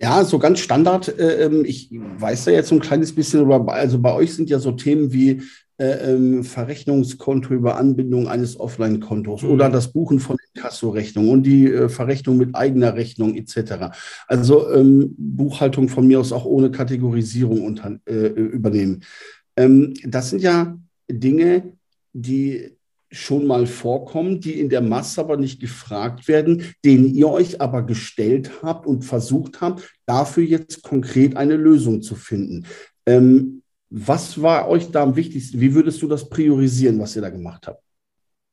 Ja, 0.00 0.24
so 0.24 0.38
ganz 0.38 0.60
Standard. 0.60 1.08
Äh, 1.18 1.44
ähm, 1.44 1.64
ich 1.64 1.90
weiß 1.90 2.44
da 2.44 2.50
jetzt 2.52 2.68
so 2.68 2.76
ein 2.76 2.80
kleines 2.80 3.14
bisschen, 3.14 3.50
aber 3.50 3.72
also 3.72 3.98
bei 3.98 4.12
euch 4.12 4.34
sind 4.34 4.48
ja 4.48 4.60
so 4.60 4.72
Themen 4.72 5.12
wie 5.12 5.42
äh, 5.78 6.12
ähm, 6.12 6.42
Verrechnungskonto 6.42 7.54
über 7.54 7.76
Anbindung 7.76 8.26
eines 8.26 8.58
Offline-Kontos 8.58 9.42
mhm. 9.42 9.50
oder 9.50 9.70
das 9.70 9.92
Buchen 9.92 10.18
von 10.18 10.36
Kassorechnung 10.56 11.28
und 11.28 11.44
die 11.44 11.66
äh, 11.66 11.88
Verrechnung 11.88 12.36
mit 12.36 12.54
eigener 12.56 12.96
Rechnung 12.96 13.36
etc. 13.36 13.96
Also 14.26 14.72
ähm, 14.72 15.14
Buchhaltung 15.16 15.88
von 15.88 16.06
mir 16.06 16.18
aus 16.18 16.32
auch 16.32 16.44
ohne 16.44 16.72
Kategorisierung 16.72 17.64
unter, 17.64 17.98
äh, 18.06 18.26
übernehmen. 18.26 19.04
Ähm, 19.56 19.94
das 20.04 20.30
sind 20.30 20.42
ja 20.42 20.76
Dinge, 21.08 21.74
die 22.12 22.76
schon 23.10 23.46
mal 23.46 23.66
vorkommen, 23.66 24.40
die 24.40 24.60
in 24.60 24.68
der 24.68 24.82
Masse 24.82 25.20
aber 25.20 25.36
nicht 25.36 25.60
gefragt 25.60 26.28
werden, 26.28 26.74
denen 26.84 27.06
ihr 27.14 27.28
euch 27.28 27.60
aber 27.60 27.82
gestellt 27.82 28.62
habt 28.62 28.86
und 28.86 29.04
versucht 29.04 29.60
habt, 29.60 29.94
dafür 30.06 30.42
jetzt 30.42 30.82
konkret 30.82 31.36
eine 31.36 31.56
Lösung 31.56 32.02
zu 32.02 32.16
finden. 32.16 32.66
Ähm, 33.06 33.62
was 33.90 34.40
war 34.40 34.68
euch 34.68 34.90
da 34.90 35.02
am 35.02 35.16
wichtigsten? 35.16 35.60
Wie 35.60 35.74
würdest 35.74 36.02
du 36.02 36.08
das 36.08 36.28
priorisieren, 36.28 36.98
was 36.98 37.16
ihr 37.16 37.22
da 37.22 37.30
gemacht 37.30 37.66
habt? 37.66 37.82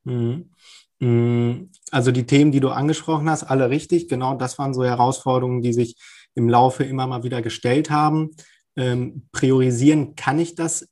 Mhm. 0.04 0.50
Mm, 0.98 1.70
also 1.90 2.10
die 2.10 2.24
Themen, 2.24 2.52
die 2.52 2.60
du 2.60 2.70
angesprochen 2.70 3.28
hast, 3.28 3.44
alle 3.44 3.68
richtig. 3.68 4.08
Genau 4.08 4.34
das 4.34 4.58
waren 4.58 4.74
so 4.74 4.84
Herausforderungen, 4.84 5.62
die 5.62 5.72
sich 5.72 5.96
im 6.34 6.48
Laufe 6.48 6.84
immer 6.84 7.06
mal 7.06 7.22
wieder 7.22 7.42
gestellt 7.42 7.90
haben. 7.90 8.30
Ähm, 8.76 9.28
priorisieren 9.32 10.16
kann 10.16 10.38
ich 10.38 10.54
das 10.54 10.88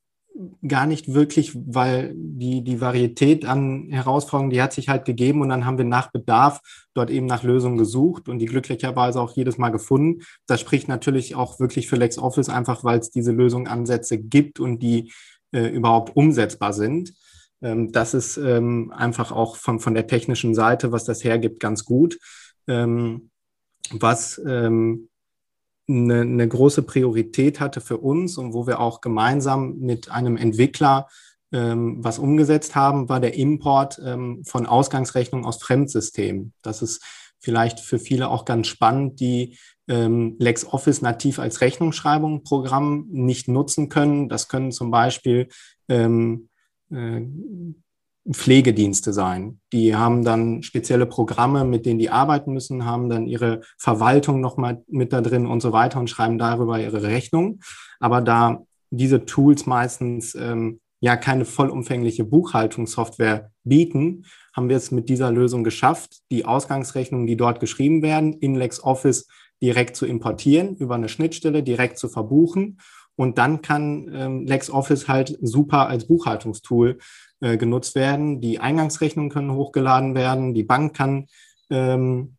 gar 0.67 0.87
nicht 0.87 1.15
wirklich, 1.15 1.53
weil 1.55 2.13
die, 2.17 2.63
die 2.65 2.81
Varietät 2.81 3.45
an 3.45 3.89
Herausforderungen, 3.91 4.51
die 4.51 4.61
hat 4.61 4.73
sich 4.73 4.89
halt 4.89 5.05
gegeben 5.05 5.41
und 5.41 5.49
dann 5.49 5.65
haben 5.65 5.79
wir 5.79 5.85
nach 5.85 6.11
Bedarf 6.11 6.61
dort 6.93 7.11
eben 7.11 7.27
nach 7.27 7.45
Lösungen 7.45 7.79
gesucht 7.79 8.29
und 8.29 8.41
die 8.41 8.47
glücklicherweise 8.47 9.21
auch 9.21 9.37
jedes 9.37 9.59
Mal 9.59 9.71
gefunden. 9.71 10.23
Das 10.47 10.61
spricht 10.61 10.89
natürlich 10.89 11.37
auch 11.37 11.61
wirklich 11.61 11.89
für 11.89 11.97
LexOffice 11.97 12.49
einfach, 12.49 12.83
weil 12.83 12.99
es 12.99 13.11
diese 13.11 13.31
Lösungsansätze 13.31 14.19
gibt 14.19 14.59
und 14.59 14.81
die 14.81 15.13
äh, 15.53 15.69
überhaupt 15.69 16.17
umsetzbar 16.17 16.73
sind. 16.73 17.15
Ähm, 17.63 17.93
das 17.93 18.13
ist 18.13 18.37
ähm, 18.37 18.93
einfach 18.95 19.31
auch 19.31 19.57
von, 19.57 19.79
von 19.79 19.95
der 19.95 20.09
technischen 20.09 20.55
Seite, 20.55 20.91
was 20.91 21.05
das 21.05 21.23
hergibt, 21.23 21.61
ganz 21.61 21.85
gut. 21.85 22.19
Ähm, 22.67 23.31
was 23.93 24.41
ähm, 24.47 25.09
eine, 25.89 26.23
eine 26.23 26.49
große 26.49 26.83
Priorität 26.83 27.61
hatte 27.61 27.81
für 27.81 27.99
uns 27.99 28.39
und 28.39 28.55
wo 28.55 28.67
wir 28.67 28.81
auch 28.81 29.01
gemeinsam 29.01 29.79
mit 29.79 30.11
einem 30.11 30.37
Entwickler 30.37 31.09
ähm, 31.53 32.03
was 32.03 32.19
umgesetzt 32.19 32.75
haben, 32.75 33.09
war 33.09 33.21
der 33.21 33.35
Import 33.35 34.01
ähm, 34.05 34.43
von 34.45 34.67
Ausgangsrechnungen 34.67 35.47
aus 35.47 35.63
Fremdsystemen. 35.63 36.53
Das 36.63 36.83
ist 36.83 37.03
vielleicht 37.39 37.81
für 37.81 37.99
viele 37.99 38.29
auch 38.29 38.45
ganz 38.45 38.67
spannend, 38.67 39.21
die 39.21 39.59
ähm, 39.87 40.37
LexOffice 40.39 41.03
nativ 41.03 41.39
als 41.39 41.61
Rechnungsschreibung 41.61 42.43
Programm 42.43 43.07
nicht 43.11 43.49
nutzen 43.49 43.89
können. 43.89 44.29
Das 44.29 44.49
können 44.49 44.73
zum 44.73 44.91
Beispiel 44.91 45.49
ähm, 45.89 46.49
äh, 46.91 47.21
Pflegedienste 48.31 49.13
sein. 49.13 49.61
Die 49.73 49.95
haben 49.95 50.25
dann 50.25 50.63
spezielle 50.63 51.07
Programme, 51.07 51.65
mit 51.65 51.85
denen 51.85 51.99
die 51.99 52.11
arbeiten 52.11 52.53
müssen, 52.53 52.87
haben 52.87 53.11
dann 53.11 53.27
ihre 53.27 53.61
Verwaltung 53.77 54.41
nochmal 54.41 54.83
mit 54.89 55.13
da 55.13 55.21
drin 55.21 55.47
und 55.47 55.61
so 55.61 55.73
weiter 55.73 56.01
und 56.01 56.09
schreiben 56.09 56.39
darüber 56.39 56.81
ihre 56.81 57.03
Rechnung. 57.03 57.61
Aber 58.01 58.23
da 58.23 58.63
diese 58.91 59.27
Tools 59.27 59.67
meistens 59.67 60.35
ähm, 60.35 60.81
ja 61.01 61.17
keine 61.17 61.45
vollumfängliche 61.45 62.25
Buchhaltungssoftware 62.25 63.51
bieten, 63.63 64.25
haben 64.55 64.71
wir 64.71 64.77
es 64.77 64.91
mit 64.91 65.11
dieser 65.11 65.31
Lösung 65.31 65.65
geschafft, 65.65 66.21
die 66.31 66.47
Ausgangsrechnungen, 66.47 67.27
die 67.27 67.37
dort 67.37 67.61
geschrieben 67.61 68.03
werden, 68.03 68.33
in 68.33 68.55
LexOffice 68.55 69.27
direkt 69.63 69.97
zu 69.97 70.07
importieren, 70.07 70.77
über 70.77 70.95
eine 70.95 71.09
Schnittstelle 71.09 71.63
direkt 71.63 71.99
zu 71.99 72.09
verbuchen. 72.09 72.79
Und 73.17 73.39
dann 73.39 73.63
kann 73.63 74.11
ähm, 74.13 74.47
LexOffice 74.47 75.09
halt 75.09 75.39
super 75.41 75.89
als 75.89 76.07
Buchhaltungstool 76.07 76.99
äh, 77.45 77.59
genutzt 77.59 77.95
werden. 77.95 78.41
Die 78.41 78.59
Eingangsrechnungen 78.59 79.31
können 79.31 79.53
hochgeladen 79.53 80.15
werden, 80.15 80.55
die 80.55 80.63
Bank 80.63 80.97
kann 80.97 81.27
ähm, 81.69 82.37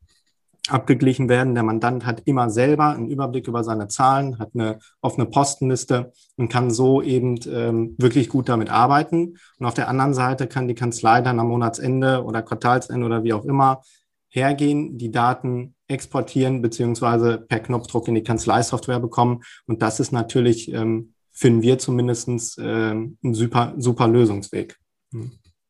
abgeglichen 0.68 1.30
werden. 1.30 1.54
Der 1.54 1.62
Mandant 1.62 2.08
hat 2.08 2.24
immer 2.26 2.50
selber 2.50 2.96
einen 2.96 3.12
Überblick 3.12 3.48
über 3.48 3.64
seine 3.64 3.88
Zahlen, 3.88 4.40
hat 4.40 4.50
eine 4.56 4.80
offene 5.02 5.28
Postenliste 5.28 6.12
und 6.38 6.50
kann 6.50 6.72
so 6.72 7.04
eben 7.04 7.40
ähm, 7.48 7.94
wirklich 8.00 8.30
gut 8.30 8.50
damit 8.50 8.72
arbeiten. 8.72 9.38
Und 9.60 9.68
auf 9.68 9.76
der 9.76 9.90
anderen 9.90 10.16
Seite 10.16 10.48
kann 10.48 10.68
die 10.68 10.74
Kanzlei 10.74 11.22
dann 11.22 11.40
am 11.40 11.50
Monatsende 11.50 12.24
oder 12.24 12.42
Quartalsende 12.42 13.06
oder 13.06 13.24
wie 13.24 13.34
auch 13.34 13.46
immer 13.46 13.82
hergehen, 14.30 14.98
die 14.98 15.12
Daten 15.12 15.76
exportieren 15.88 16.64
beziehungsweise 16.64 17.38
per 17.38 17.60
Knopfdruck 17.60 18.08
in 18.08 18.16
die 18.16 18.24
Kanzleisoftware 18.24 19.00
bekommen. 19.00 19.44
Und 19.68 19.84
das 19.84 20.00
ist 20.00 20.12
natürlich, 20.12 20.74
ähm, 20.74 21.14
finden 21.32 21.62
wir 21.62 21.78
zumindest, 21.78 22.58
ähm, 22.60 23.20
ein 23.24 23.34
super, 23.36 23.76
super 23.78 24.08
Lösungsweg. 24.08 24.80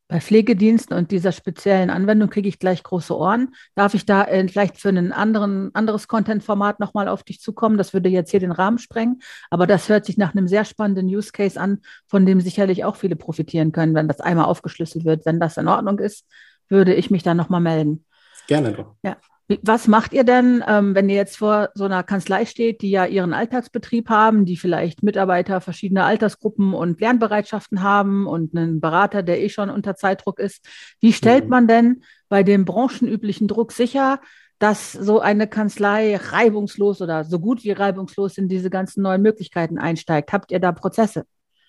Bei 0.08 0.22
Pflegediensten 0.22 0.96
und 0.96 1.10
dieser 1.10 1.32
speziellen 1.32 1.90
Anwendung 1.90 2.30
kriege 2.30 2.48
ich 2.48 2.60
gleich 2.60 2.84
große 2.84 3.18
Ohren. 3.18 3.56
Darf 3.74 3.96
ich 3.96 4.06
da 4.06 4.24
äh, 4.26 4.48
vielleicht 4.48 4.78
für 4.78 4.90
ein 4.90 5.12
anderen, 5.12 5.74
anderes 5.74 6.08
Content-Format 6.08 6.80
nochmal 6.80 7.08
auf 7.08 7.24
dich 7.24 7.42
zukommen? 7.42 7.80
Das 7.80 7.92
würde 7.92 8.10
jetzt 8.10 8.30
hier 8.30 8.40
den 8.40 8.52
Rahmen 8.52 8.78
sprengen. 8.78 9.22
Aber 9.50 9.66
das 9.66 9.90
hört 9.90 10.06
sich 10.06 10.18
nach 10.18 10.36
einem 10.36 10.48
sehr 10.48 10.64
spannenden 10.64 11.08
Use 11.08 11.32
Case 11.32 11.60
an, 11.60 11.82
von 12.06 12.24
dem 12.28 12.40
sicherlich 12.40 12.84
auch 12.84 12.98
viele 12.98 13.16
profitieren 13.16 13.72
können, 13.72 13.96
wenn 13.96 14.08
das 14.08 14.22
einmal 14.22 14.46
aufgeschlüsselt 14.46 15.06
wird. 15.06 15.26
Wenn 15.26 15.40
das 15.40 15.58
in 15.58 15.68
Ordnung 15.68 15.98
ist, 15.98 16.28
würde 16.70 16.94
ich 16.94 17.10
mich 17.10 17.24
dann 17.24 17.38
nochmal 17.38 17.62
melden. 17.62 18.06
Gerne 18.48 18.74
doch. 18.74 18.94
Ja. 19.04 19.18
Was 19.62 19.88
macht 19.88 20.14
ihr 20.14 20.24
denn, 20.24 20.64
ähm, 20.68 20.96
wenn 20.96 21.08
ihr 21.08 21.16
jetzt 21.16 21.38
vor 21.38 21.70
so 21.76 21.84
einer 21.84 22.02
Kanzlei 22.02 22.46
steht, 22.46 22.82
die 22.82 22.90
ja 22.90 23.06
ihren 23.06 23.32
Alltagsbetrieb 23.32 24.10
haben, 24.10 24.46
die 24.46 24.58
vielleicht 24.58 25.04
Mitarbeiter 25.04 25.62
verschiedener 25.62 26.06
Altersgruppen 26.06 26.74
und 26.74 27.00
Lernbereitschaften 27.00 27.84
haben 27.84 28.26
und 28.26 28.58
einen 28.58 28.82
Berater, 28.82 29.22
der 29.22 29.44
eh 29.44 29.50
schon 29.50 29.70
unter 29.70 29.96
Zeitdruck 29.96 30.40
ist? 30.40 30.66
Wie 31.00 31.14
stellt 31.14 31.44
mhm. 31.44 31.50
man 31.52 31.68
denn 31.68 32.04
bei 32.28 32.42
dem 32.42 32.66
branchenüblichen 32.66 33.48
Druck 33.48 33.72
sicher, 33.72 34.20
dass 34.58 34.94
so 34.94 35.20
eine 35.20 35.48
Kanzlei 35.48 36.16
reibungslos 36.16 37.02
oder 37.02 37.24
so 37.24 37.40
gut 37.40 37.64
wie 37.64 37.72
reibungslos 37.72 38.40
in 38.40 38.48
diese 38.48 38.72
ganzen 38.72 39.04
neuen 39.04 39.22
Möglichkeiten 39.22 39.78
einsteigt? 39.78 40.34
Habt 40.34 40.52
ihr 40.52 40.60
da 40.60 40.72
Prozesse? 40.72 41.26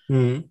Mhm. 0.09 0.51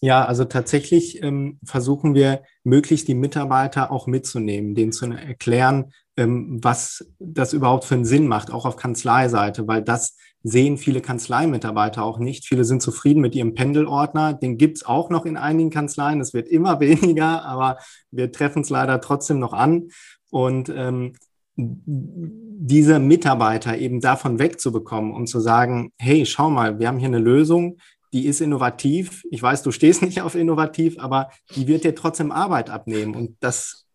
Ja, 0.00 0.24
also 0.24 0.44
tatsächlich 0.44 1.22
ähm, 1.22 1.58
versuchen 1.64 2.14
wir 2.14 2.42
möglichst 2.62 3.08
die 3.08 3.14
Mitarbeiter 3.14 3.90
auch 3.90 4.06
mitzunehmen, 4.06 4.74
denen 4.74 4.92
zu 4.92 5.06
erklären, 5.06 5.92
was 6.26 7.06
das 7.18 7.52
überhaupt 7.52 7.84
für 7.84 7.94
einen 7.94 8.04
Sinn 8.04 8.26
macht, 8.26 8.50
auch 8.50 8.66
auf 8.66 8.76
Kanzleiseite, 8.76 9.68
weil 9.68 9.82
das 9.82 10.16
sehen 10.42 10.76
viele 10.76 11.00
Kanzleimitarbeiter 11.00 12.02
auch 12.02 12.18
nicht. 12.18 12.46
Viele 12.46 12.64
sind 12.64 12.82
zufrieden 12.82 13.20
mit 13.20 13.34
ihrem 13.34 13.54
Pendelordner. 13.54 14.34
Den 14.34 14.56
gibt's 14.56 14.84
auch 14.84 15.10
noch 15.10 15.26
in 15.26 15.36
einigen 15.36 15.70
Kanzleien. 15.70 16.20
Es 16.20 16.34
wird 16.34 16.48
immer 16.48 16.80
weniger, 16.80 17.44
aber 17.44 17.78
wir 18.10 18.32
treffen 18.32 18.62
es 18.62 18.70
leider 18.70 19.00
trotzdem 19.00 19.38
noch 19.38 19.52
an. 19.52 19.88
Und 20.30 20.68
ähm, 20.68 21.14
diese 21.56 22.98
Mitarbeiter 23.00 23.78
eben 23.78 24.00
davon 24.00 24.38
wegzubekommen 24.38 25.12
und 25.12 25.26
zu 25.26 25.40
sagen, 25.40 25.92
hey, 25.98 26.24
schau 26.24 26.50
mal, 26.50 26.78
wir 26.78 26.86
haben 26.86 26.98
hier 26.98 27.08
eine 27.08 27.18
Lösung, 27.18 27.78
die 28.12 28.26
ist 28.26 28.40
innovativ. 28.40 29.24
Ich 29.30 29.42
weiß, 29.42 29.62
du 29.62 29.72
stehst 29.72 30.02
nicht 30.02 30.22
auf 30.22 30.34
innovativ, 30.34 30.98
aber 30.98 31.30
die 31.56 31.66
wird 31.66 31.84
dir 31.84 31.94
trotzdem 31.94 32.30
Arbeit 32.30 32.70
abnehmen. 32.70 33.14
Und 33.14 33.36
das 33.40 33.87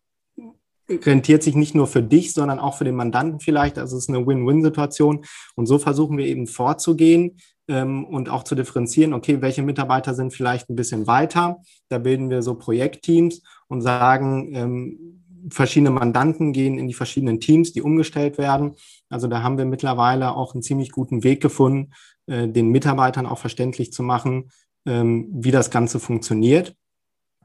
rentiert 0.88 1.42
sich 1.42 1.54
nicht 1.54 1.74
nur 1.74 1.86
für 1.86 2.02
dich, 2.02 2.32
sondern 2.32 2.58
auch 2.58 2.76
für 2.76 2.84
den 2.84 2.96
Mandanten 2.96 3.40
vielleicht. 3.40 3.78
Also 3.78 3.96
es 3.96 4.04
ist 4.04 4.08
eine 4.08 4.26
Win-Win-Situation. 4.26 5.24
Und 5.54 5.66
so 5.66 5.78
versuchen 5.78 6.18
wir 6.18 6.26
eben 6.26 6.46
vorzugehen 6.46 7.38
ähm, 7.68 8.04
und 8.04 8.28
auch 8.28 8.44
zu 8.44 8.54
differenzieren, 8.54 9.14
okay, 9.14 9.40
welche 9.40 9.62
Mitarbeiter 9.62 10.14
sind 10.14 10.32
vielleicht 10.32 10.68
ein 10.68 10.76
bisschen 10.76 11.06
weiter. 11.06 11.58
Da 11.88 11.98
bilden 11.98 12.30
wir 12.30 12.42
so 12.42 12.54
Projektteams 12.54 13.42
und 13.68 13.80
sagen, 13.80 14.54
ähm, 14.54 15.20
verschiedene 15.50 15.90
Mandanten 15.90 16.52
gehen 16.52 16.78
in 16.78 16.86
die 16.88 16.94
verschiedenen 16.94 17.40
Teams, 17.40 17.72
die 17.72 17.82
umgestellt 17.82 18.38
werden. 18.38 18.74
Also 19.08 19.28
da 19.28 19.42
haben 19.42 19.58
wir 19.58 19.64
mittlerweile 19.64 20.34
auch 20.34 20.54
einen 20.54 20.62
ziemlich 20.62 20.90
guten 20.90 21.22
Weg 21.22 21.42
gefunden, 21.42 21.92
äh, 22.26 22.48
den 22.48 22.68
Mitarbeitern 22.68 23.26
auch 23.26 23.38
verständlich 23.38 23.92
zu 23.92 24.02
machen, 24.02 24.50
ähm, 24.86 25.28
wie 25.32 25.50
das 25.50 25.70
Ganze 25.70 26.00
funktioniert 26.00 26.74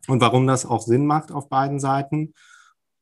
und 0.07 0.21
warum 0.21 0.47
das 0.47 0.65
auch 0.65 0.81
Sinn 0.81 1.05
macht 1.05 1.31
auf 1.31 1.49
beiden 1.49 1.79
Seiten. 1.79 2.33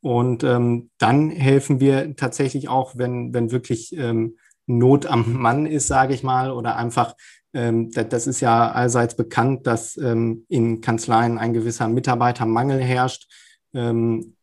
Und 0.02 0.44
ähm, 0.44 0.90
dann 1.00 1.30
helfen 1.30 1.80
wir 1.80 2.16
tatsächlich 2.16 2.70
auch, 2.70 2.98
wenn, 2.98 3.34
wenn 3.34 3.52
wirklich 3.52 3.98
ähm, 3.98 4.38
Not 4.68 5.06
am 5.06 5.34
Mann 5.34 5.66
ist, 5.66 5.88
sage 5.88 6.14
ich 6.14 6.24
mal, 6.24 6.52
oder 6.52 6.76
einfach, 6.76 7.16
ähm, 7.54 7.90
das, 7.92 8.10
das, 8.10 8.28
ist 8.28 8.42
ja 8.42 8.72
allseits 8.72 9.16
bekannt, 9.16 9.66
dass 9.66 9.98
ähm, 9.98 10.46
in 10.50 10.82
Kanzleien 10.82 11.38
ein 11.38 11.54
gewisser 11.54 11.88
Mitarbeitermangel 11.88 12.82
herrscht. 12.82 13.32
Ähm, 13.74 14.36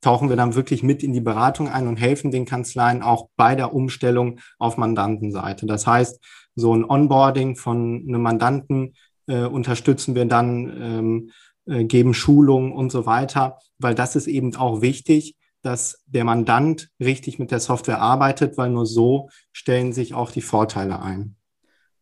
tauchen 0.00 0.28
wir 0.28 0.36
dann 0.36 0.54
wirklich 0.54 0.82
mit 0.82 1.02
in 1.02 1.12
die 1.12 1.20
Beratung 1.20 1.68
ein 1.68 1.88
und 1.88 1.96
helfen 1.96 2.30
den 2.30 2.44
Kanzleien 2.44 3.02
auch 3.02 3.28
bei 3.36 3.54
der 3.54 3.74
Umstellung 3.74 4.38
auf 4.58 4.76
Mandantenseite. 4.76 5.66
Das 5.66 5.86
heißt, 5.86 6.22
so 6.54 6.74
ein 6.74 6.84
Onboarding 6.84 7.56
von 7.56 8.04
einem 8.06 8.22
Mandanten 8.22 8.94
äh, 9.26 9.44
unterstützen 9.44 10.14
wir 10.14 10.26
dann, 10.26 10.72
ähm, 10.80 11.30
äh, 11.66 11.84
geben 11.84 12.14
Schulungen 12.14 12.72
und 12.72 12.90
so 12.90 13.06
weiter, 13.06 13.58
weil 13.78 13.94
das 13.94 14.16
ist 14.16 14.26
eben 14.26 14.54
auch 14.56 14.80
wichtig, 14.80 15.36
dass 15.62 16.02
der 16.06 16.24
Mandant 16.24 16.90
richtig 17.00 17.38
mit 17.38 17.50
der 17.50 17.60
Software 17.60 18.00
arbeitet, 18.00 18.58
weil 18.58 18.70
nur 18.70 18.84
so 18.84 19.30
stellen 19.52 19.92
sich 19.92 20.14
auch 20.14 20.32
die 20.32 20.42
Vorteile 20.42 21.00
ein. 21.00 21.36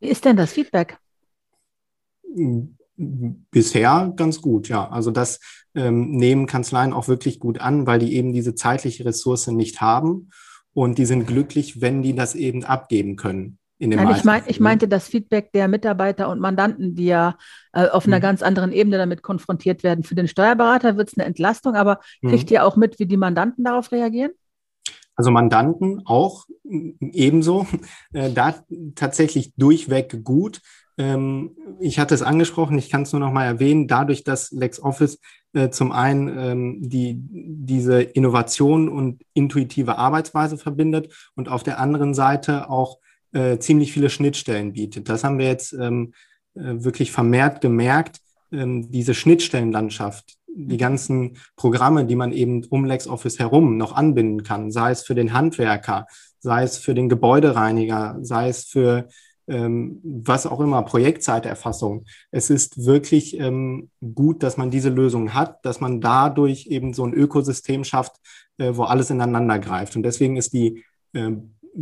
Wie 0.00 0.08
ist 0.08 0.24
denn 0.24 0.36
das 0.36 0.52
Feedback? 0.52 0.98
Bisher 2.96 4.12
ganz 4.16 4.40
gut, 4.40 4.68
ja. 4.68 4.88
Also 4.88 5.10
das 5.10 5.40
ähm, 5.74 6.12
nehmen 6.12 6.46
Kanzleien 6.46 6.92
auch 6.92 7.08
wirklich 7.08 7.38
gut 7.38 7.60
an, 7.60 7.86
weil 7.86 7.98
die 7.98 8.14
eben 8.14 8.32
diese 8.32 8.54
zeitliche 8.54 9.04
Ressource 9.04 9.46
nicht 9.48 9.80
haben 9.80 10.30
und 10.72 10.98
die 10.98 11.06
sind 11.06 11.26
glücklich, 11.26 11.80
wenn 11.80 12.02
die 12.02 12.14
das 12.14 12.34
eben 12.34 12.64
abgeben 12.64 13.16
können. 13.16 13.59
In 13.80 13.90
Nein, 13.90 14.14
ich, 14.14 14.24
mein, 14.24 14.42
ich, 14.46 14.60
meinte 14.60 14.88
das 14.88 15.08
Feedback 15.08 15.52
der 15.52 15.66
Mitarbeiter 15.66 16.28
und 16.28 16.38
Mandanten, 16.38 16.94
die 16.94 17.06
ja 17.06 17.38
äh, 17.72 17.88
auf 17.88 18.06
einer 18.06 18.16
hm. 18.16 18.22
ganz 18.22 18.42
anderen 18.42 18.72
Ebene 18.72 18.98
damit 18.98 19.22
konfrontiert 19.22 19.82
werden. 19.82 20.04
Für 20.04 20.14
den 20.14 20.28
Steuerberater 20.28 20.98
wird 20.98 21.08
es 21.08 21.16
eine 21.16 21.26
Entlastung, 21.26 21.74
aber 21.76 22.00
hm. 22.20 22.28
kriegt 22.28 22.50
ihr 22.50 22.66
auch 22.66 22.76
mit, 22.76 22.98
wie 22.98 23.06
die 23.06 23.16
Mandanten 23.16 23.64
darauf 23.64 23.90
reagieren? 23.90 24.32
Also 25.16 25.30
Mandanten 25.30 26.02
auch 26.04 26.44
ebenso, 26.64 27.66
äh, 28.12 28.30
da 28.30 28.54
tatsächlich 28.96 29.54
durchweg 29.56 30.24
gut. 30.24 30.60
Ähm, 30.98 31.56
ich 31.80 31.98
hatte 31.98 32.14
es 32.14 32.20
angesprochen, 32.20 32.76
ich 32.76 32.90
kann 32.90 33.02
es 33.02 33.12
nur 33.12 33.20
noch 33.20 33.32
mal 33.32 33.46
erwähnen, 33.46 33.88
dadurch, 33.88 34.24
dass 34.24 34.50
LexOffice 34.50 35.18
äh, 35.54 35.70
zum 35.70 35.90
einen 35.90 36.38
ähm, 36.38 36.78
die, 36.82 37.16
diese 37.18 38.02
Innovation 38.02 38.90
und 38.90 39.22
intuitive 39.32 39.96
Arbeitsweise 39.96 40.58
verbindet 40.58 41.14
und 41.34 41.48
auf 41.48 41.62
der 41.62 41.80
anderen 41.80 42.12
Seite 42.12 42.68
auch 42.68 42.98
äh, 43.32 43.58
ziemlich 43.58 43.92
viele 43.92 44.10
Schnittstellen 44.10 44.72
bietet. 44.72 45.08
Das 45.08 45.24
haben 45.24 45.38
wir 45.38 45.46
jetzt 45.46 45.72
ähm, 45.72 46.12
äh, 46.54 46.82
wirklich 46.84 47.12
vermehrt 47.12 47.60
gemerkt, 47.60 48.20
ähm, 48.52 48.90
diese 48.90 49.14
Schnittstellenlandschaft, 49.14 50.36
die 50.48 50.76
ganzen 50.76 51.36
Programme, 51.56 52.04
die 52.04 52.16
man 52.16 52.32
eben 52.32 52.64
um 52.64 52.84
LexOffice 52.84 53.38
herum 53.38 53.76
noch 53.76 53.94
anbinden 53.94 54.42
kann, 54.42 54.70
sei 54.70 54.90
es 54.90 55.02
für 55.02 55.14
den 55.14 55.32
Handwerker, 55.32 56.06
sei 56.40 56.64
es 56.64 56.78
für 56.78 56.94
den 56.94 57.08
Gebäudereiniger, 57.08 58.18
sei 58.22 58.48
es 58.48 58.64
für 58.64 59.08
ähm, 59.50 60.00
was 60.02 60.46
auch 60.46 60.60
immer, 60.60 60.82
Projektzeiterfassung. 60.82 62.04
Es 62.30 62.50
ist 62.50 62.86
wirklich 62.86 63.38
ähm, 63.38 63.90
gut, 64.14 64.42
dass 64.42 64.56
man 64.56 64.70
diese 64.70 64.90
Lösung 64.90 65.34
hat, 65.34 65.64
dass 65.64 65.80
man 65.80 66.00
dadurch 66.00 66.66
eben 66.68 66.94
so 66.94 67.04
ein 67.04 67.12
Ökosystem 67.12 67.84
schafft, 67.84 68.16
äh, 68.58 68.70
wo 68.74 68.84
alles 68.84 69.10
ineinander 69.10 69.58
greift. 69.58 69.96
Und 69.96 70.04
deswegen 70.04 70.36
ist 70.36 70.52
die 70.52 70.84
äh, 71.14 71.32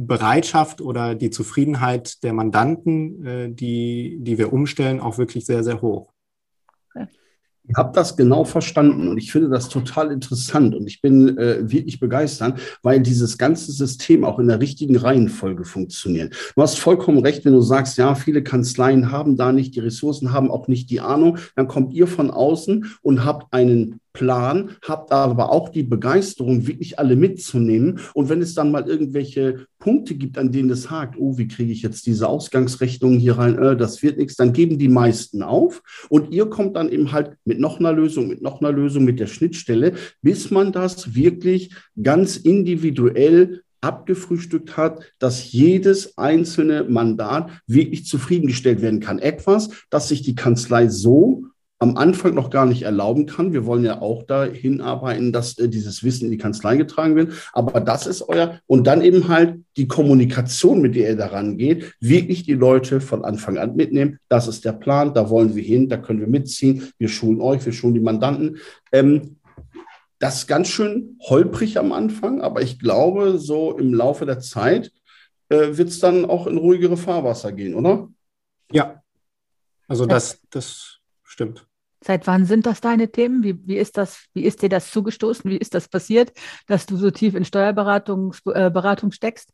Bereitschaft 0.07 0.81
oder 0.81 1.15
die 1.15 1.31
Zufriedenheit 1.31 2.23
der 2.23 2.33
Mandanten, 2.33 3.27
äh, 3.27 3.51
die, 3.51 4.19
die 4.21 4.39
wir 4.39 4.53
umstellen, 4.53 5.01
auch 5.01 5.19
wirklich 5.19 5.45
sehr, 5.45 5.65
sehr 5.65 5.83
hoch. 5.83 6.13
Ich 7.71 7.77
habe 7.77 7.93
das 7.93 8.17
genau 8.17 8.45
verstanden 8.45 9.09
und 9.09 9.19
ich 9.19 9.31
finde 9.31 9.51
das 9.51 9.69
total 9.69 10.11
interessant 10.11 10.75
und 10.75 10.87
ich 10.87 11.03
bin 11.03 11.37
äh, 11.37 11.71
wirklich 11.71 12.01
begeistert, 12.01 12.59
weil 12.83 13.01
dieses 13.01 13.37
ganze 13.37 13.73
System 13.73 14.25
auch 14.25 14.39
in 14.39 14.49
der 14.49 14.61
richtigen 14.61 14.97
Reihenfolge 14.97 15.65
funktioniert. 15.65 16.35
Du 16.57 16.63
hast 16.63 16.79
vollkommen 16.79 17.19
recht, 17.19 17.45
wenn 17.45 17.53
du 17.53 17.61
sagst, 17.61 17.99
ja, 17.99 18.15
viele 18.15 18.43
Kanzleien 18.43 19.13
haben 19.13 19.37
da 19.37 19.53
nicht 19.53 19.75
die 19.75 19.81
Ressourcen, 19.81 20.33
haben 20.33 20.51
auch 20.51 20.67
nicht 20.67 20.89
die 20.91 21.01
Ahnung. 21.01 21.37
Dann 21.57 21.69
kommt 21.69 21.93
ihr 21.93 22.07
von 22.07 22.31
außen 22.31 22.87
und 23.03 23.25
habt 23.27 23.53
einen 23.53 24.01
Plan, 24.13 24.71
habt 24.83 25.13
aber 25.13 25.51
auch 25.51 25.69
die 25.69 25.83
Begeisterung, 25.83 26.67
wirklich 26.67 26.99
alle 26.99 27.17
mitzunehmen. 27.17 28.01
Und 28.15 28.29
wenn 28.29 28.43
es 28.43 28.55
dann 28.55 28.71
mal 28.71 28.89
irgendwelche 28.89 29.67
Punkte 29.79 30.15
gibt, 30.15 30.39
an 30.39 30.51
denen 30.51 30.71
es 30.71 30.91
hakt, 30.91 31.17
oh, 31.19 31.39
wie 31.39 31.49
kriege 31.49 31.73
ich 31.73 31.83
jetzt 31.83 32.07
diese 32.07 32.29
Ausgangsrechnung 32.29 33.19
hier 33.19 33.39
rein, 33.39 33.59
äh, 33.59 33.77
das 33.77 34.03
wird 34.03 34.19
nichts, 34.19 34.37
dann 34.37 34.53
geben 34.53 34.79
die 34.79 34.89
meisten 34.89 35.43
auf. 35.43 35.83
Und 36.09 36.33
ihr 36.33 36.47
kommt 36.47 36.77
dann 36.77 36.91
eben 36.91 37.13
halt 37.13 37.37
mit 37.45 37.61
noch 37.61 37.79
einer 37.79 37.93
Lösung, 37.93 38.29
mit 38.29 38.43
noch 38.43 38.61
einer 38.61 38.73
Lösung, 38.73 39.05
mit 39.05 39.21
der 39.21 39.27
Schnittstelle, 39.27 39.93
bis 40.23 40.51
man 40.51 40.73
das 40.73 41.15
wirklich 41.15 41.75
ganz 42.03 42.37
individuell 42.37 43.63
abgefrühstückt 43.81 44.77
hat, 44.77 45.01
dass 45.19 45.53
jedes 45.53 46.19
einzelne 46.19 46.85
Mandat 46.85 47.51
wirklich 47.67 48.07
zufriedengestellt 48.07 48.83
werden 48.83 49.01
kann. 49.01 49.19
Etwas, 49.19 49.71
das 49.91 50.09
sich 50.09 50.23
die 50.23 50.35
Kanzlei 50.35 50.89
so 50.89 51.45
am 51.81 51.97
Anfang 51.97 52.35
noch 52.35 52.51
gar 52.51 52.67
nicht 52.67 52.83
erlauben 52.83 53.27
kann. 53.27 53.53
Wir 53.53 53.65
wollen 53.65 53.85
ja 53.85 54.01
auch 54.01 54.25
dahin 54.25 54.81
arbeiten, 54.81 55.33
dass 55.33 55.57
äh, 55.59 55.69
dieses 55.69 56.03
Wissen 56.03 56.25
in 56.27 56.33
die 56.33 56.39
Kanzlei 56.39 56.77
getragen 56.77 57.15
wird. 57.15 57.33
Aber 57.53 57.81
das 57.81 58.07
ist 58.07 58.23
euer, 58.23 58.61
und 58.67 58.87
dann 58.87 59.01
eben 59.03 59.29
halt 59.29 59.61
die 59.77 59.87
Kommunikation, 59.87 60.81
mit 60.81 60.97
der 60.97 61.11
ihr 61.11 61.17
daran 61.17 61.57
geht, 61.57 61.95
wirklich 62.01 62.43
die 62.43 62.55
Leute 62.55 63.01
von 63.01 63.25
Anfang 63.25 63.59
an 63.59 63.77
mitnehmen. 63.77 64.19
Das 64.29 64.49
ist 64.49 64.65
der 64.65 64.73
Plan, 64.73 65.15
da 65.15 65.31
wollen 65.31 65.55
wir 65.55 65.63
hin, 65.63 65.89
da 65.89 65.97
können 65.97 66.21
wir 66.21 66.27
mitziehen. 66.27 66.91
Wir 66.99 67.09
schulen 67.09 67.41
euch, 67.41 67.65
wir 67.65 67.73
schulen 67.73 67.95
die 67.95 68.01
Mandanten. 68.01 68.59
Ähm, 68.91 69.37
das 70.19 70.39
ist 70.39 70.47
ganz 70.49 70.67
schön 70.69 71.17
holprig 71.23 71.79
am 71.79 71.93
Anfang, 71.93 72.41
aber 72.41 72.61
ich 72.61 72.81
glaube, 72.81 73.39
so 73.39 73.79
im 73.79 73.95
Laufe 73.95 74.27
der 74.27 74.41
Zeit 74.41 74.91
äh, 75.49 75.77
wird 75.77 75.91
es 75.91 76.01
dann 76.01 76.25
auch 76.25 76.49
in 76.49 76.59
ruhigere 76.59 76.97
Fahrwasser 76.97 77.53
gehen, 77.53 77.75
oder? 77.75 78.09
Ja, 78.73 79.01
also 79.87 80.07
das, 80.07 80.41
das 80.51 80.99
stimmt. 81.23 81.68
Seit 82.05 82.27
wann 82.27 82.45
sind 82.45 82.67
das 82.67 82.81
deine 82.81 83.11
Themen? 83.11 83.43
Wie, 83.43 83.59
wie, 83.67 83.77
ist 83.77 83.97
das, 83.97 84.27
wie 84.35 84.45
ist 84.45 84.63
dir 84.63 84.69
das 84.69 84.91
zugestoßen? 84.91 85.51
Wie 85.51 85.57
ist 85.57 85.75
das 85.75 85.89
passiert, 85.89 86.33
dass 86.67 86.87
du 86.87 86.97
so 86.97 87.11
tief 87.11 87.35
in 87.35 87.45
Steuerberatung 87.45 88.35
äh, 88.47 88.71
Beratung 88.71 89.13
steckst? 89.13 89.53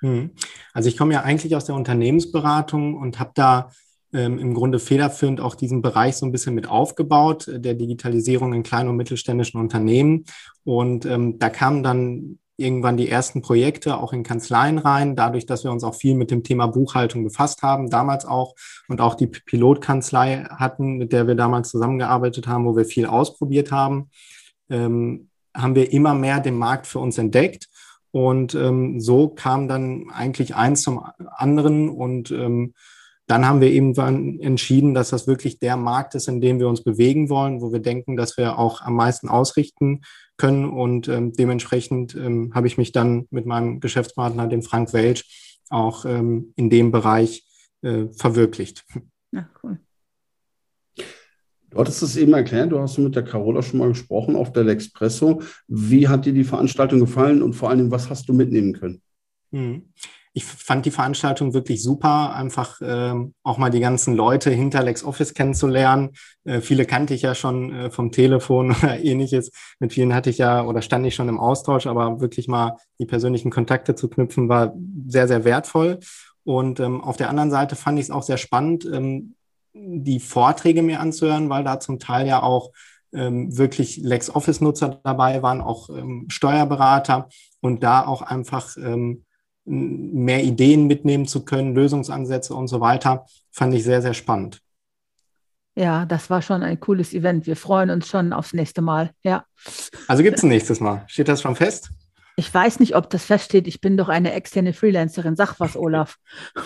Hm. 0.00 0.30
Also 0.72 0.88
ich 0.88 0.96
komme 0.96 1.14
ja 1.14 1.22
eigentlich 1.22 1.54
aus 1.56 1.66
der 1.66 1.74
Unternehmensberatung 1.74 2.94
und 2.94 3.18
habe 3.18 3.32
da 3.34 3.70
ähm, 4.12 4.38
im 4.38 4.54
Grunde 4.54 4.78
federführend 4.78 5.40
auch 5.40 5.54
diesen 5.54 5.82
Bereich 5.82 6.16
so 6.16 6.24
ein 6.24 6.32
bisschen 6.32 6.54
mit 6.54 6.68
aufgebaut, 6.68 7.48
äh, 7.48 7.60
der 7.60 7.74
Digitalisierung 7.74 8.54
in 8.54 8.62
kleinen 8.62 8.88
und 8.88 8.96
mittelständischen 8.96 9.60
Unternehmen. 9.60 10.24
Und 10.62 11.04
ähm, 11.04 11.38
da 11.38 11.50
kamen 11.50 11.82
dann 11.82 12.38
irgendwann 12.56 12.96
die 12.96 13.08
ersten 13.08 13.42
Projekte 13.42 13.98
auch 13.98 14.12
in 14.12 14.22
Kanzleien 14.22 14.78
rein, 14.78 15.16
dadurch, 15.16 15.46
dass 15.46 15.64
wir 15.64 15.72
uns 15.72 15.82
auch 15.82 15.94
viel 15.94 16.14
mit 16.14 16.30
dem 16.30 16.44
Thema 16.44 16.66
Buchhaltung 16.66 17.24
befasst 17.24 17.62
haben, 17.62 17.90
damals 17.90 18.24
auch. 18.24 18.54
Und 18.88 19.00
auch 19.00 19.14
die 19.14 19.26
Pilotkanzlei 19.26 20.44
hatten, 20.50 20.98
mit 20.98 21.12
der 21.12 21.26
wir 21.26 21.34
damals 21.34 21.70
zusammengearbeitet 21.70 22.46
haben, 22.46 22.64
wo 22.64 22.76
wir 22.76 22.84
viel 22.84 23.06
ausprobiert 23.06 23.72
haben, 23.72 24.10
ähm, 24.70 25.28
haben 25.54 25.74
wir 25.74 25.92
immer 25.92 26.14
mehr 26.14 26.40
den 26.40 26.56
Markt 26.56 26.86
für 26.86 27.00
uns 27.00 27.18
entdeckt. 27.18 27.68
Und 28.12 28.54
ähm, 28.54 29.00
so 29.00 29.28
kam 29.28 29.66
dann 29.66 30.10
eigentlich 30.12 30.54
eins 30.54 30.82
zum 30.82 31.04
anderen. 31.36 31.88
Und 31.88 32.30
ähm, 32.30 32.74
dann 33.26 33.46
haben 33.46 33.60
wir 33.60 33.72
irgendwann 33.72 34.38
entschieden, 34.38 34.94
dass 34.94 35.10
das 35.10 35.26
wirklich 35.26 35.58
der 35.58 35.76
Markt 35.76 36.14
ist, 36.14 36.28
in 36.28 36.40
dem 36.40 36.60
wir 36.60 36.68
uns 36.68 36.84
bewegen 36.84 37.28
wollen, 37.30 37.60
wo 37.60 37.72
wir 37.72 37.80
denken, 37.80 38.16
dass 38.16 38.36
wir 38.36 38.58
auch 38.58 38.82
am 38.82 38.94
meisten 38.94 39.28
ausrichten 39.28 40.02
können. 40.36 40.68
Und 40.68 41.08
ähm, 41.08 41.32
dementsprechend 41.32 42.14
ähm, 42.14 42.52
habe 42.54 42.66
ich 42.66 42.78
mich 42.78 42.92
dann 42.92 43.26
mit 43.30 43.46
meinem 43.46 43.80
Geschäftspartner, 43.80 44.46
dem 44.46 44.62
Frank 44.62 44.92
Welch, 44.92 45.60
auch 45.70 46.04
ähm, 46.04 46.52
in 46.56 46.70
dem 46.70 46.90
Bereich 46.92 47.44
äh, 47.82 48.06
verwirklicht. 48.16 48.84
Ja, 49.32 49.48
cool. 49.62 49.78
Du 51.70 51.80
hattest 51.80 52.02
es 52.04 52.16
eben 52.16 52.32
erklärt, 52.34 52.70
du 52.70 52.78
hast 52.78 52.98
mit 52.98 53.16
der 53.16 53.24
Carola 53.24 53.60
schon 53.60 53.80
mal 53.80 53.88
gesprochen 53.88 54.36
auf 54.36 54.52
der 54.52 54.62
L'Expresso. 54.62 55.42
Wie 55.66 56.06
hat 56.06 56.24
dir 56.24 56.32
die 56.32 56.44
Veranstaltung 56.44 57.00
gefallen 57.00 57.42
und 57.42 57.54
vor 57.54 57.68
allem, 57.68 57.90
was 57.90 58.08
hast 58.10 58.28
du 58.28 58.32
mitnehmen 58.32 58.74
können? 58.74 59.02
Ich 60.36 60.44
fand 60.44 60.84
die 60.84 60.90
Veranstaltung 60.90 61.54
wirklich 61.54 61.82
super, 61.82 62.34
einfach 62.34 62.80
äh, 62.80 63.14
auch 63.44 63.56
mal 63.56 63.70
die 63.70 63.80
ganzen 63.80 64.14
Leute 64.14 64.50
hinter 64.50 64.82
LexOffice 64.82 65.32
kennenzulernen. 65.32 66.10
Äh, 66.44 66.60
viele 66.60 66.86
kannte 66.86 67.14
ich 67.14 67.22
ja 67.22 67.36
schon 67.36 67.72
äh, 67.72 67.90
vom 67.90 68.10
Telefon 68.10 68.70
oder 68.82 68.98
ähnliches. 68.98 69.52
Mit 69.78 69.92
vielen 69.92 70.12
hatte 70.12 70.30
ich 70.30 70.38
ja 70.38 70.64
oder 70.64 70.82
stand 70.82 71.06
ich 71.06 71.14
schon 71.14 71.28
im 71.28 71.38
Austausch, 71.38 71.86
aber 71.86 72.20
wirklich 72.20 72.48
mal 72.48 72.76
die 72.98 73.06
persönlichen 73.06 73.50
Kontakte 73.50 73.94
zu 73.94 74.08
knüpfen, 74.08 74.48
war 74.48 74.74
sehr, 75.06 75.28
sehr 75.28 75.44
wertvoll. 75.44 76.00
Und 76.42 76.80
ähm, 76.80 77.00
auf 77.00 77.16
der 77.16 77.30
anderen 77.30 77.50
Seite 77.50 77.76
fand 77.76 77.98
ich 77.98 78.06
es 78.06 78.10
auch 78.10 78.24
sehr 78.24 78.36
spannend, 78.36 78.84
ähm, 78.92 79.34
die 79.72 80.20
Vorträge 80.20 80.82
mir 80.82 81.00
anzuhören, 81.00 81.48
weil 81.48 81.64
da 81.64 81.80
zum 81.80 81.98
Teil 81.98 82.26
ja 82.26 82.42
auch 82.42 82.70
ähm, 83.12 83.56
wirklich 83.56 83.98
LexOffice-Nutzer 83.98 85.00
dabei 85.02 85.42
waren, 85.42 85.60
auch 85.60 85.88
ähm, 85.90 86.26
Steuerberater 86.28 87.28
und 87.60 87.82
da 87.82 88.06
auch 88.06 88.22
einfach 88.22 88.76
ähm, 88.76 89.24
mehr 89.64 90.44
Ideen 90.44 90.86
mitnehmen 90.86 91.26
zu 91.26 91.44
können, 91.44 91.74
Lösungsansätze 91.74 92.54
und 92.54 92.68
so 92.68 92.80
weiter, 92.80 93.26
fand 93.50 93.74
ich 93.74 93.84
sehr, 93.84 94.02
sehr 94.02 94.14
spannend. 94.14 94.60
Ja, 95.76 96.06
das 96.06 96.30
war 96.30 96.40
schon 96.40 96.62
ein 96.62 96.78
cooles 96.78 97.12
Event. 97.14 97.46
Wir 97.46 97.56
freuen 97.56 97.90
uns 97.90 98.08
schon 98.08 98.32
aufs 98.32 98.52
nächste 98.52 98.80
Mal. 98.80 99.10
Ja. 99.22 99.44
Also 100.06 100.22
gibt 100.22 100.38
es 100.38 100.44
ein 100.44 100.48
nächstes 100.48 100.80
Mal. 100.80 101.04
Steht 101.08 101.28
das 101.28 101.42
schon 101.42 101.56
fest? 101.56 101.90
Ich 102.36 102.52
weiß 102.52 102.80
nicht, 102.80 102.94
ob 102.94 103.10
das 103.10 103.24
feststeht. 103.24 103.66
Ich 103.66 103.80
bin 103.80 103.96
doch 103.96 104.08
eine 104.08 104.32
externe 104.32 104.72
Freelancerin. 104.72 105.36
Sag 105.36 105.58
was, 105.60 105.76
Olaf. 105.76 106.16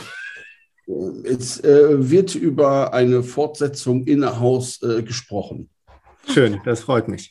Es 1.23 1.63
äh, 1.63 2.11
wird 2.11 2.35
über 2.35 2.95
eine 2.95 3.23
Fortsetzung 3.23 4.07
in-house 4.07 4.81
äh, 4.83 5.03
gesprochen. 5.03 5.69
Schön, 6.27 6.63
das 6.65 6.81
freut 6.81 7.09
mich. 7.09 7.31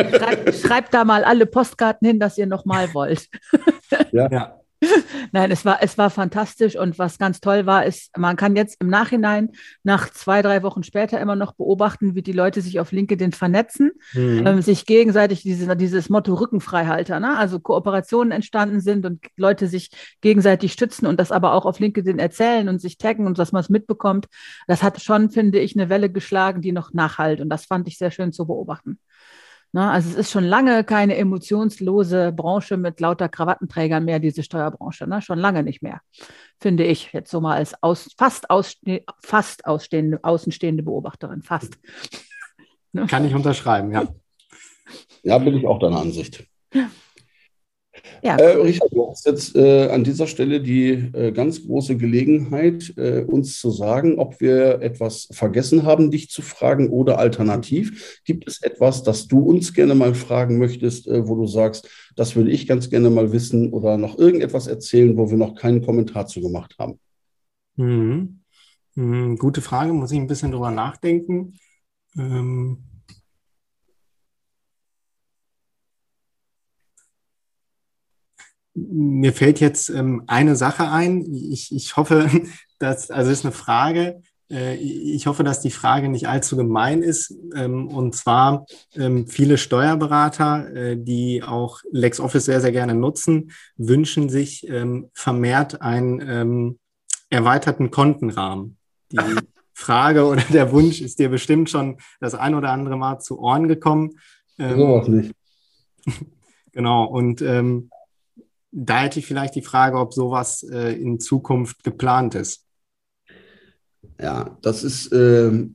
Schreibt, 0.00 0.54
schreibt 0.56 0.94
da 0.94 1.04
mal 1.04 1.22
alle 1.22 1.46
Postkarten 1.46 2.08
hin, 2.08 2.18
dass 2.18 2.38
ihr 2.38 2.46
nochmal 2.46 2.92
wollt. 2.94 3.28
Ja. 4.10 4.28
ja. 4.32 4.57
Nein, 5.32 5.50
es 5.50 5.64
war, 5.64 5.82
es 5.82 5.98
war 5.98 6.10
fantastisch 6.10 6.76
und 6.76 6.98
was 6.98 7.18
ganz 7.18 7.40
toll 7.40 7.66
war, 7.66 7.84
ist, 7.84 8.16
man 8.16 8.36
kann 8.36 8.54
jetzt 8.54 8.76
im 8.80 8.88
Nachhinein, 8.88 9.50
nach 9.82 10.10
zwei, 10.10 10.40
drei 10.42 10.62
Wochen 10.62 10.82
später 10.82 11.20
immer 11.20 11.36
noch 11.36 11.52
beobachten, 11.52 12.14
wie 12.14 12.22
die 12.22 12.32
Leute 12.32 12.60
sich 12.60 12.78
auf 12.78 12.92
LinkedIn 12.92 13.32
vernetzen, 13.32 13.92
mhm. 14.12 14.46
ähm, 14.46 14.62
sich 14.62 14.86
gegenseitig 14.86 15.42
diese, 15.42 15.76
dieses 15.76 16.08
Motto 16.08 16.34
Rückenfreihalter, 16.34 17.18
ne? 17.18 17.36
also 17.36 17.58
Kooperationen 17.58 18.30
entstanden 18.30 18.80
sind 18.80 19.04
und 19.04 19.24
Leute 19.36 19.66
sich 19.66 19.90
gegenseitig 20.20 20.72
stützen 20.72 21.06
und 21.06 21.18
das 21.18 21.32
aber 21.32 21.54
auch 21.54 21.66
auf 21.66 21.80
LinkedIn 21.80 22.18
erzählen 22.18 22.68
und 22.68 22.80
sich 22.80 22.98
taggen 22.98 23.26
und 23.26 23.38
dass 23.38 23.52
man 23.52 23.60
es 23.60 23.68
mitbekommt. 23.68 24.26
Das 24.68 24.82
hat 24.82 25.00
schon, 25.02 25.30
finde 25.30 25.58
ich, 25.58 25.76
eine 25.76 25.88
Welle 25.88 26.10
geschlagen, 26.10 26.62
die 26.62 26.72
noch 26.72 26.92
nachhalt 26.92 27.40
und 27.40 27.48
das 27.48 27.66
fand 27.66 27.88
ich 27.88 27.98
sehr 27.98 28.10
schön 28.10 28.32
zu 28.32 28.46
beobachten. 28.46 28.98
Ne? 29.72 29.90
Also 29.90 30.10
es 30.10 30.16
ist 30.16 30.30
schon 30.30 30.44
lange 30.44 30.84
keine 30.84 31.16
emotionslose 31.16 32.32
Branche 32.32 32.76
mit 32.76 33.00
lauter 33.00 33.28
Krawattenträgern 33.28 34.04
mehr, 34.04 34.18
diese 34.18 34.42
Steuerbranche. 34.42 35.06
Ne? 35.06 35.20
Schon 35.22 35.38
lange 35.38 35.62
nicht 35.62 35.82
mehr, 35.82 36.00
finde 36.58 36.84
ich. 36.84 37.12
Jetzt 37.12 37.30
so 37.30 37.40
mal 37.40 37.56
als 37.56 37.82
aus, 37.82 38.14
fast, 38.16 38.50
ausste 38.50 39.04
fast 39.22 39.66
ausstehende, 39.66 40.20
außenstehende 40.22 40.82
Beobachterin. 40.82 41.42
Fast. 41.42 41.78
ne? 42.92 43.06
Kann 43.06 43.24
ich 43.24 43.34
unterschreiben, 43.34 43.92
ja. 43.92 44.08
Ja, 45.22 45.38
bin 45.38 45.56
ich 45.56 45.66
auch 45.66 45.78
deiner 45.78 46.00
Ansicht. 46.00 46.46
Ja, 46.72 46.90
äh, 48.22 48.32
Richard, 48.32 48.92
du 48.92 49.08
hast 49.08 49.26
jetzt 49.26 49.56
äh, 49.56 49.88
an 49.88 50.04
dieser 50.04 50.26
Stelle 50.26 50.60
die 50.60 50.90
äh, 50.90 51.32
ganz 51.32 51.64
große 51.64 51.96
Gelegenheit, 51.96 52.92
äh, 52.96 53.24
uns 53.24 53.58
zu 53.58 53.70
sagen, 53.70 54.18
ob 54.18 54.40
wir 54.40 54.80
etwas 54.80 55.28
vergessen 55.32 55.84
haben, 55.84 56.10
dich 56.10 56.30
zu 56.30 56.42
fragen 56.42 56.90
oder 56.90 57.18
alternativ. 57.18 58.20
Gibt 58.24 58.48
es 58.48 58.62
etwas, 58.62 59.02
das 59.02 59.28
du 59.28 59.40
uns 59.40 59.72
gerne 59.74 59.94
mal 59.94 60.14
fragen 60.14 60.58
möchtest, 60.58 61.06
äh, 61.06 61.26
wo 61.26 61.34
du 61.36 61.46
sagst, 61.46 61.88
das 62.16 62.36
würde 62.36 62.50
ich 62.50 62.66
ganz 62.66 62.90
gerne 62.90 63.10
mal 63.10 63.32
wissen 63.32 63.72
oder 63.72 63.96
noch 63.96 64.18
irgendetwas 64.18 64.66
erzählen, 64.66 65.16
wo 65.16 65.30
wir 65.30 65.36
noch 65.36 65.54
keinen 65.54 65.84
Kommentar 65.84 66.26
zu 66.26 66.40
gemacht 66.40 66.76
haben? 66.78 66.98
Mhm. 67.76 68.40
Mhm, 68.94 69.36
gute 69.36 69.62
Frage, 69.62 69.92
muss 69.92 70.10
ich 70.10 70.18
ein 70.18 70.26
bisschen 70.26 70.50
drüber 70.50 70.70
nachdenken. 70.70 71.54
Ähm 72.16 72.87
mir 78.90 79.32
fällt 79.32 79.60
jetzt 79.60 79.88
ähm, 79.90 80.22
eine 80.26 80.56
Sache 80.56 80.90
ein. 80.90 81.24
Ich, 81.32 81.74
ich 81.74 81.96
hoffe, 81.96 82.30
dass, 82.78 83.10
also 83.10 83.30
ist 83.30 83.44
eine 83.44 83.52
Frage. 83.52 84.22
Äh, 84.50 84.76
ich 84.76 85.26
hoffe, 85.26 85.44
dass 85.44 85.60
die 85.60 85.70
Frage 85.70 86.08
nicht 86.08 86.28
allzu 86.28 86.56
gemein 86.56 87.02
ist. 87.02 87.34
Ähm, 87.54 87.88
und 87.88 88.14
zwar 88.14 88.66
ähm, 88.94 89.26
viele 89.26 89.58
Steuerberater, 89.58 90.74
äh, 90.74 90.96
die 90.96 91.42
auch 91.42 91.80
LexOffice 91.90 92.44
sehr, 92.44 92.60
sehr 92.60 92.72
gerne 92.72 92.94
nutzen, 92.94 93.52
wünschen 93.76 94.28
sich 94.28 94.68
ähm, 94.68 95.10
vermehrt 95.12 95.82
einen 95.82 96.20
ähm, 96.26 96.78
erweiterten 97.30 97.90
Kontenrahmen. 97.90 98.76
Die 99.12 99.18
Frage 99.74 100.26
oder 100.26 100.42
der 100.52 100.72
Wunsch 100.72 101.00
ist 101.00 101.18
dir 101.20 101.28
bestimmt 101.28 101.70
schon 101.70 101.98
das 102.20 102.34
ein 102.34 102.54
oder 102.54 102.70
andere 102.70 102.96
Mal 102.96 103.20
zu 103.20 103.38
Ohren 103.38 103.68
gekommen. 103.68 104.18
Ähm, 104.58 104.76
so 104.76 104.86
auch 104.86 105.08
nicht. 105.08 105.32
Genau. 106.72 107.06
Und 107.06 107.42
ähm, 107.42 107.90
da 108.80 109.02
hätte 109.02 109.18
ich 109.18 109.26
vielleicht 109.26 109.56
die 109.56 109.62
Frage, 109.62 109.98
ob 109.98 110.14
sowas 110.14 110.62
äh, 110.62 110.92
in 110.92 111.18
Zukunft 111.18 111.82
geplant 111.82 112.34
ist. 112.34 112.64
Ja, 114.20 114.56
das 114.62 114.84
ist, 114.84 115.12
äh, 115.12 115.66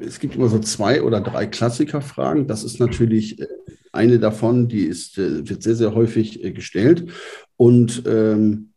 es 0.00 0.20
gibt 0.20 0.36
immer 0.36 0.48
so 0.48 0.60
zwei 0.60 1.02
oder 1.02 1.20
drei 1.20 1.46
Klassikerfragen. 1.46 2.46
Das 2.46 2.62
ist 2.62 2.78
natürlich 2.78 3.40
äh, 3.40 3.48
eine 3.92 4.20
davon, 4.20 4.68
die 4.68 4.84
ist, 4.84 5.18
äh, 5.18 5.48
wird 5.48 5.62
sehr, 5.62 5.74
sehr 5.74 5.94
häufig 5.94 6.44
äh, 6.44 6.52
gestellt. 6.52 7.10
Und 7.56 8.04
ähm, 8.06 8.70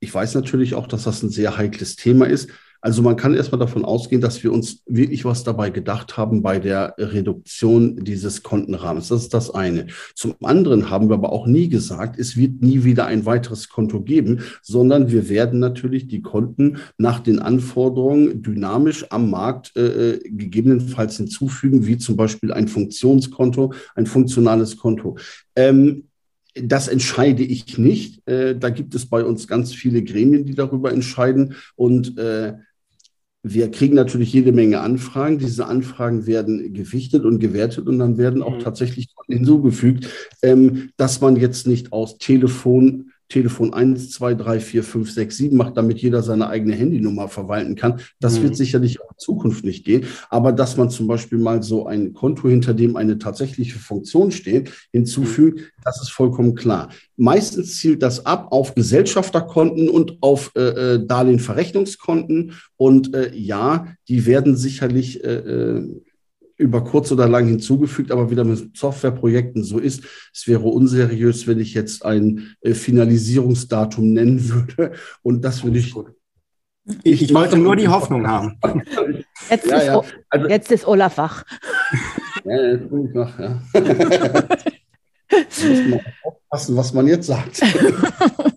ich 0.00 0.12
weiß 0.12 0.34
natürlich 0.34 0.74
auch, 0.74 0.88
dass 0.88 1.04
das 1.04 1.22
ein 1.22 1.30
sehr 1.30 1.56
heikles 1.56 1.96
Thema 1.96 2.26
ist. 2.26 2.50
Also 2.80 3.02
man 3.02 3.16
kann 3.16 3.34
erstmal 3.34 3.58
davon 3.58 3.84
ausgehen, 3.84 4.20
dass 4.20 4.42
wir 4.44 4.52
uns 4.52 4.82
wirklich 4.86 5.24
was 5.24 5.42
dabei 5.42 5.70
gedacht 5.70 6.16
haben 6.16 6.42
bei 6.42 6.58
der 6.58 6.94
Reduktion 6.98 8.04
dieses 8.04 8.42
Kontenrahmens. 8.42 9.08
Das 9.08 9.22
ist 9.22 9.34
das 9.34 9.50
eine. 9.50 9.88
Zum 10.14 10.34
anderen 10.42 10.88
haben 10.88 11.08
wir 11.08 11.14
aber 11.14 11.32
auch 11.32 11.46
nie 11.46 11.68
gesagt, 11.68 12.18
es 12.18 12.36
wird 12.36 12.62
nie 12.62 12.84
wieder 12.84 13.06
ein 13.06 13.26
weiteres 13.26 13.68
Konto 13.68 14.00
geben, 14.00 14.40
sondern 14.62 15.10
wir 15.10 15.28
werden 15.28 15.58
natürlich 15.58 16.06
die 16.06 16.22
Konten 16.22 16.78
nach 16.98 17.20
den 17.20 17.40
Anforderungen 17.40 18.42
dynamisch 18.42 19.06
am 19.10 19.30
Markt 19.30 19.76
äh, 19.76 20.12
äh 20.12 20.18
gegebenenfalls 20.28 21.16
hinzufügen, 21.16 21.86
wie 21.86 21.98
zum 21.98 22.16
Beispiel 22.16 22.52
ein 22.52 22.68
Funktionskonto, 22.68 23.72
ein 23.96 24.06
funktionales 24.06 24.76
Konto. 24.76 25.16
Ähm, 25.56 26.04
das 26.54 26.88
entscheide 26.88 27.42
ich 27.42 27.78
nicht. 27.78 28.26
Äh, 28.28 28.56
da 28.56 28.70
gibt 28.70 28.94
es 28.94 29.06
bei 29.06 29.24
uns 29.24 29.46
ganz 29.46 29.72
viele 29.72 30.02
Gremien, 30.02 30.44
die 30.44 30.54
darüber 30.54 30.92
entscheiden. 30.92 31.54
Und 31.76 32.18
äh, 32.18 32.54
wir 33.52 33.70
kriegen 33.70 33.94
natürlich 33.94 34.32
jede 34.32 34.52
Menge 34.52 34.80
Anfragen. 34.80 35.38
Diese 35.38 35.66
Anfragen 35.66 36.26
werden 36.26 36.72
gewichtet 36.72 37.24
und 37.24 37.38
gewertet 37.38 37.86
und 37.86 37.98
dann 37.98 38.18
werden 38.18 38.42
auch 38.42 38.56
mhm. 38.56 38.60
tatsächlich 38.60 39.08
hinzugefügt, 39.26 40.08
ähm, 40.42 40.90
dass 40.96 41.20
man 41.20 41.36
jetzt 41.36 41.66
nicht 41.66 41.92
aus 41.92 42.18
Telefon 42.18 43.12
Telefon 43.28 43.74
1, 43.74 44.10
2, 44.10 44.34
3, 44.34 44.60
4, 44.60 44.82
5, 44.82 45.10
6, 45.10 45.36
7 45.36 45.56
macht, 45.56 45.76
damit 45.76 45.98
jeder 45.98 46.22
seine 46.22 46.48
eigene 46.48 46.74
Handynummer 46.74 47.28
verwalten 47.28 47.74
kann. 47.74 48.00
Das 48.20 48.38
mhm. 48.38 48.44
wird 48.44 48.56
sicherlich 48.56 49.00
auch 49.00 49.10
in 49.10 49.18
Zukunft 49.18 49.64
nicht 49.64 49.84
gehen. 49.84 50.06
Aber 50.30 50.52
dass 50.52 50.76
man 50.76 50.90
zum 50.90 51.06
Beispiel 51.06 51.38
mal 51.38 51.62
so 51.62 51.86
ein 51.86 52.14
Konto, 52.14 52.48
hinter 52.48 52.74
dem 52.74 52.96
eine 52.96 53.18
tatsächliche 53.18 53.78
Funktion 53.78 54.30
steht, 54.30 54.72
hinzufügt, 54.92 55.60
mhm. 55.60 55.64
das 55.84 56.00
ist 56.00 56.10
vollkommen 56.10 56.54
klar. 56.54 56.88
Meistens 57.16 57.78
zielt 57.78 58.02
das 58.02 58.24
ab 58.24 58.48
auf 58.50 58.74
Gesellschafterkonten 58.74 59.88
und 59.88 60.18
auf 60.22 60.52
äh, 60.56 60.94
äh 60.94 61.06
Darlehenverrechnungskonten. 61.06 62.52
Und 62.76 63.14
äh, 63.14 63.34
ja, 63.34 63.88
die 64.08 64.26
werden 64.26 64.56
sicherlich 64.56 65.22
äh, 65.22 65.34
äh 65.36 66.00
über 66.58 66.82
kurz 66.84 67.10
oder 67.12 67.28
lang 67.28 67.46
hinzugefügt, 67.46 68.10
aber 68.10 68.30
wieder 68.30 68.44
mit 68.44 68.76
Softwareprojekten 68.76 69.64
so 69.64 69.78
ist. 69.78 70.02
Es 70.34 70.46
wäre 70.46 70.64
unseriös, 70.64 71.46
wenn 71.46 71.60
ich 71.60 71.72
jetzt 71.72 72.04
ein 72.04 72.56
äh, 72.60 72.74
Finalisierungsdatum 72.74 74.12
nennen 74.12 74.48
würde. 74.50 74.92
Und 75.22 75.42
das 75.42 75.64
würde 75.64 75.78
ich. 75.78 75.94
Ich, 77.04 77.22
ich 77.22 77.34
wollte 77.34 77.56
nur 77.56 77.76
die 77.76 77.88
Hoffnung 77.88 78.26
haben. 78.26 78.58
Jetzt, 79.50 79.66
ja, 79.66 79.76
ist, 79.76 79.86
ja. 79.86 80.02
Also, 80.30 80.48
jetzt 80.48 80.72
ist 80.72 80.86
Olaf 80.86 81.16
wach. 81.16 81.44
Ja, 82.44 82.72
jetzt 82.72 82.90
bin 82.90 83.08
ich 83.08 83.14
wach, 83.14 83.38
ja. 83.38 83.62
muss 85.30 85.90
man 85.90 86.00
aufpassen, 86.22 86.76
was 86.76 86.92
man 86.92 87.06
jetzt 87.06 87.26
sagt. 87.26 87.62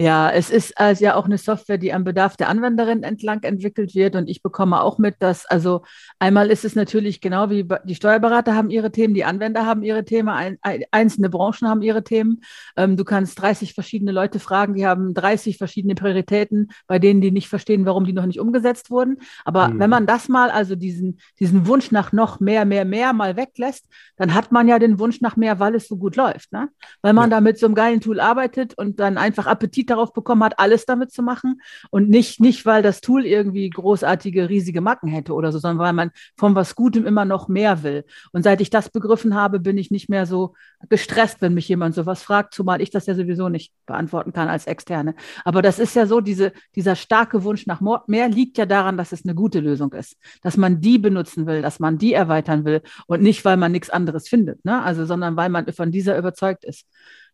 Ja, 0.00 0.30
es 0.30 0.50
ist 0.50 0.78
also 0.78 1.04
ja 1.04 1.14
auch 1.14 1.26
eine 1.26 1.38
Software, 1.38 1.78
die 1.78 1.92
am 1.92 2.04
Bedarf 2.04 2.36
der 2.36 2.48
Anwenderin 2.48 3.02
entlang 3.02 3.42
entwickelt 3.42 3.94
wird. 3.94 4.16
Und 4.16 4.28
ich 4.28 4.42
bekomme 4.42 4.80
auch 4.80 4.98
mit, 4.98 5.16
dass, 5.20 5.46
also 5.46 5.82
einmal 6.18 6.50
ist 6.50 6.64
es 6.64 6.74
natürlich 6.74 7.20
genau 7.20 7.50
wie 7.50 7.66
die 7.84 7.94
Steuerberater 7.94 8.54
haben 8.54 8.70
ihre 8.70 8.90
Themen, 8.90 9.14
die 9.14 9.24
Anwender 9.24 9.66
haben 9.66 9.82
ihre 9.82 10.04
Themen, 10.04 10.28
ein, 10.28 10.58
ein, 10.62 10.84
einzelne 10.90 11.30
Branchen 11.30 11.68
haben 11.68 11.82
ihre 11.82 12.04
Themen. 12.04 12.40
Ähm, 12.76 12.96
du 12.96 13.04
kannst 13.04 13.40
30 13.40 13.74
verschiedene 13.74 14.12
Leute 14.12 14.38
fragen, 14.38 14.74
die 14.74 14.86
haben 14.86 15.14
30 15.14 15.58
verschiedene 15.58 15.94
Prioritäten, 15.94 16.70
bei 16.86 16.98
denen 16.98 17.20
die 17.20 17.30
nicht 17.30 17.48
verstehen, 17.48 17.86
warum 17.86 18.04
die 18.04 18.12
noch 18.12 18.26
nicht 18.26 18.40
umgesetzt 18.40 18.90
wurden. 18.90 19.18
Aber 19.44 19.68
mhm. 19.68 19.78
wenn 19.78 19.90
man 19.90 20.06
das 20.06 20.28
mal, 20.28 20.50
also 20.50 20.74
diesen, 20.76 21.18
diesen 21.40 21.66
Wunsch 21.66 21.90
nach 21.90 22.12
noch 22.12 22.40
mehr, 22.40 22.64
mehr, 22.64 22.84
mehr 22.84 23.12
mal 23.12 23.36
weglässt, 23.36 23.86
dann 24.16 24.34
hat 24.34 24.52
man 24.52 24.68
ja 24.68 24.78
den 24.78 24.98
Wunsch 24.98 25.20
nach 25.20 25.36
mehr, 25.36 25.58
weil 25.58 25.74
es 25.74 25.88
so 25.88 25.96
gut 25.96 26.16
läuft. 26.16 26.52
Ne? 26.52 26.68
Weil 27.00 27.12
man 27.12 27.30
ja. 27.30 27.36
da 27.36 27.40
mit 27.40 27.58
so 27.58 27.66
einem 27.66 27.74
geilen 27.74 28.00
Tool 28.00 28.20
arbeitet 28.20 28.74
und 28.76 29.00
dann 29.00 29.18
einfach 29.18 29.46
Appetit 29.62 29.90
darauf 29.90 30.12
bekommen 30.12 30.42
hat, 30.42 30.58
alles 30.58 30.86
damit 30.86 31.12
zu 31.12 31.22
machen. 31.22 31.60
Und 31.90 32.08
nicht, 32.08 32.40
nicht, 32.40 32.66
weil 32.66 32.82
das 32.82 33.00
Tool 33.00 33.24
irgendwie 33.24 33.70
großartige, 33.70 34.48
riesige 34.48 34.80
Macken 34.80 35.08
hätte 35.08 35.34
oder 35.34 35.52
so, 35.52 35.58
sondern 35.58 35.78
weil 35.78 35.92
man 35.92 36.10
von 36.36 36.54
was 36.54 36.74
Gutem 36.74 37.06
immer 37.06 37.24
noch 37.24 37.48
mehr 37.48 37.82
will. 37.82 38.04
Und 38.32 38.42
seit 38.42 38.60
ich 38.60 38.70
das 38.70 38.90
begriffen 38.90 39.34
habe, 39.34 39.60
bin 39.60 39.78
ich 39.78 39.90
nicht 39.90 40.08
mehr 40.08 40.26
so 40.26 40.54
gestresst, 40.88 41.40
wenn 41.40 41.54
mich 41.54 41.68
jemand 41.68 41.94
sowas 41.94 42.22
fragt, 42.22 42.54
zumal 42.54 42.80
ich 42.80 42.90
das 42.90 43.06
ja 43.06 43.14
sowieso 43.14 43.48
nicht 43.48 43.72
beantworten 43.86 44.32
kann 44.32 44.48
als 44.48 44.66
Externe. 44.66 45.14
Aber 45.44 45.62
das 45.62 45.78
ist 45.78 45.94
ja 45.94 46.06
so, 46.06 46.20
diese, 46.20 46.52
dieser 46.74 46.96
starke 46.96 47.44
Wunsch 47.44 47.66
nach 47.66 47.80
mehr 48.06 48.28
liegt 48.28 48.58
ja 48.58 48.66
daran, 48.66 48.96
dass 48.96 49.12
es 49.12 49.24
eine 49.24 49.34
gute 49.34 49.60
Lösung 49.60 49.92
ist, 49.92 50.16
dass 50.42 50.56
man 50.56 50.80
die 50.80 50.98
benutzen 50.98 51.46
will, 51.46 51.62
dass 51.62 51.78
man 51.78 51.98
die 51.98 52.12
erweitern 52.12 52.64
will 52.64 52.82
und 53.06 53.22
nicht, 53.22 53.44
weil 53.44 53.56
man 53.56 53.72
nichts 53.72 53.90
anderes 53.90 54.28
findet, 54.28 54.64
ne? 54.64 54.82
also, 54.82 55.04
sondern 55.04 55.36
weil 55.36 55.48
man 55.48 55.72
von 55.72 55.92
dieser 55.92 56.18
überzeugt 56.18 56.64
ist. 56.64 56.86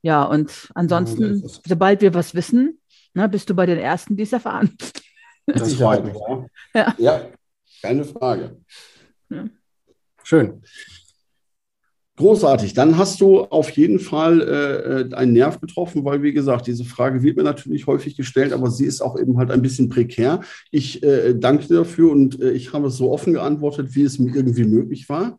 Ja, 0.02 0.24
und 0.24 0.70
ansonsten, 0.74 1.40
ja, 1.40 1.48
sobald 1.66 2.00
wir 2.00 2.14
was 2.14 2.34
wissen, 2.34 2.80
ne, 3.14 3.28
bist 3.28 3.50
du 3.50 3.54
bei 3.54 3.66
den 3.66 3.78
Ersten, 3.78 4.16
die 4.16 4.22
es 4.22 4.32
erfahren. 4.32 4.76
Das 5.46 5.74
freut 5.74 6.04
mich. 6.04 6.14
Ja. 6.74 6.94
ja, 6.98 7.26
keine 7.82 8.04
Frage. 8.04 8.56
Ja. 9.30 9.48
Schön. 10.22 10.62
Großartig. 12.18 12.74
Dann 12.74 12.98
hast 12.98 13.20
du 13.20 13.42
auf 13.42 13.70
jeden 13.70 14.00
Fall 14.00 14.40
äh, 14.40 15.00
äh, 15.02 15.14
einen 15.14 15.34
Nerv 15.34 15.61
getroffen, 15.61 16.04
weil, 16.04 16.20
wie 16.20 16.32
gesagt, 16.32 16.66
diese 16.66 16.84
Frage 16.84 17.22
wird 17.22 17.37
mir 17.37 17.44
natürlich 17.44 17.87
häufig 17.87 18.16
gestellt, 18.16 18.52
aber 18.52 18.72
sie 18.72 18.87
ist 18.87 19.00
auch 19.00 19.16
eben 19.18 19.38
halt 19.38 19.52
ein 19.52 19.62
bisschen 19.62 19.88
prekär. 19.88 20.40
Ich 20.72 21.00
äh, 21.04 21.34
danke 21.34 21.68
dir 21.68 21.76
dafür 21.76 22.11
und 22.11 22.42
äh, 22.42 22.50
ich 22.50 22.72
habe 22.72 22.88
es 22.88 22.96
so 22.96 23.12
offen 23.12 23.34
geantwortet, 23.34 23.94
wie 23.94 24.02
es 24.02 24.18
mir 24.18 24.34
irgendwie 24.34 24.64
möglich 24.64 25.08
war. 25.08 25.38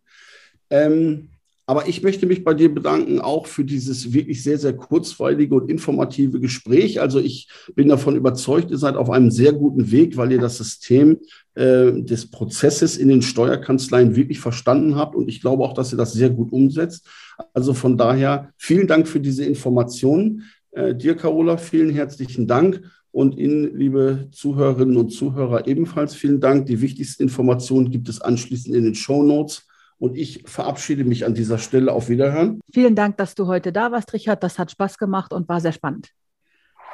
Ähm, 0.70 1.32
aber 1.70 1.88
ich 1.88 2.02
möchte 2.02 2.26
mich 2.26 2.44
bei 2.44 2.56
dir 2.56 2.74
bedanken, 2.74 3.22
auch 3.22 3.46
für 3.46 3.64
dieses 3.64 4.12
wirklich 4.12 4.42
sehr, 4.42 4.58
sehr 4.58 4.74
kurzweilige 4.74 5.54
und 5.54 5.70
informative 5.70 6.40
Gespräch. 6.40 7.00
Also 7.00 7.20
ich 7.20 7.48
bin 7.76 7.90
davon 7.90 8.16
überzeugt, 8.16 8.72
ihr 8.72 8.80
seid 8.80 8.96
auf 8.96 9.12
einem 9.12 9.30
sehr 9.30 9.54
guten 9.54 9.92
Weg, 9.92 10.18
weil 10.18 10.32
ihr 10.32 10.40
das 10.40 10.58
System 10.58 11.20
äh, 11.54 11.92
des 11.92 12.32
Prozesses 12.32 12.98
in 12.98 13.08
den 13.08 13.22
Steuerkanzleien 13.22 14.16
wirklich 14.16 14.40
verstanden 14.40 14.96
habt. 14.96 15.16
Und 15.16 15.30
ich 15.30 15.42
glaube 15.42 15.64
auch, 15.64 15.76
dass 15.76 15.94
ihr 15.94 15.98
das 16.00 16.12
sehr 16.12 16.32
gut 16.32 16.52
umsetzt. 16.52 17.08
Also 17.54 17.76
von 17.76 18.00
daher 18.00 18.50
vielen 18.58 18.88
Dank 18.88 19.08
für 19.08 19.20
diese 19.20 19.46
Informationen. 19.46 20.46
Äh, 20.72 20.96
dir, 20.96 21.14
Carola, 21.14 21.58
vielen 21.58 21.92
herzlichen 21.92 22.48
Dank. 22.48 22.82
Und 23.12 23.38
Ihnen, 23.38 23.78
liebe 23.78 24.28
Zuhörerinnen 24.32 24.98
und 24.98 25.12
Zuhörer, 25.12 25.68
ebenfalls 25.68 26.16
vielen 26.16 26.40
Dank. 26.40 26.66
Die 26.66 26.82
wichtigsten 26.82 27.22
Informationen 27.22 27.92
gibt 27.92 28.10
es 28.10 28.22
anschließend 28.22 28.76
in 28.76 28.86
den 28.86 28.96
Show 28.96 29.22
Notes. 29.22 29.68
Und 30.00 30.16
ich 30.18 30.44
verabschiede 30.46 31.04
mich 31.04 31.26
an 31.26 31.34
dieser 31.34 31.58
Stelle. 31.58 31.92
Auf 31.92 32.10
Wiederhören. 32.10 32.62
Vielen 32.72 32.96
Dank, 32.96 33.18
dass 33.18 33.36
du 33.36 33.48
heute 33.48 33.72
da 33.72 33.92
warst, 33.92 34.14
Richard. 34.14 34.42
Das 34.44 34.58
hat 34.58 34.72
Spaß 34.72 34.98
gemacht 34.98 35.34
und 35.34 35.50
war 35.50 35.60
sehr 35.60 35.74
spannend. 35.74 36.12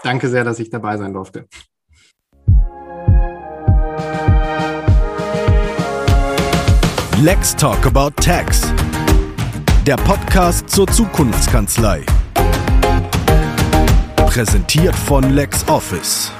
Danke 0.04 0.28
sehr, 0.28 0.44
dass 0.44 0.60
ich 0.60 0.70
dabei 0.70 0.98
sein 0.98 1.13
durfte. 1.13 1.48
Let's 7.22 7.56
Talk 7.56 7.86
About 7.86 8.12
Tax. 8.22 8.62
Der 9.86 9.96
Podcast 9.98 10.70
zur 10.70 10.88
Zukunftskanzlei. 10.88 12.04
Präsentiert 14.15 14.96
von 14.96 15.24
LexOffice. 15.32 16.32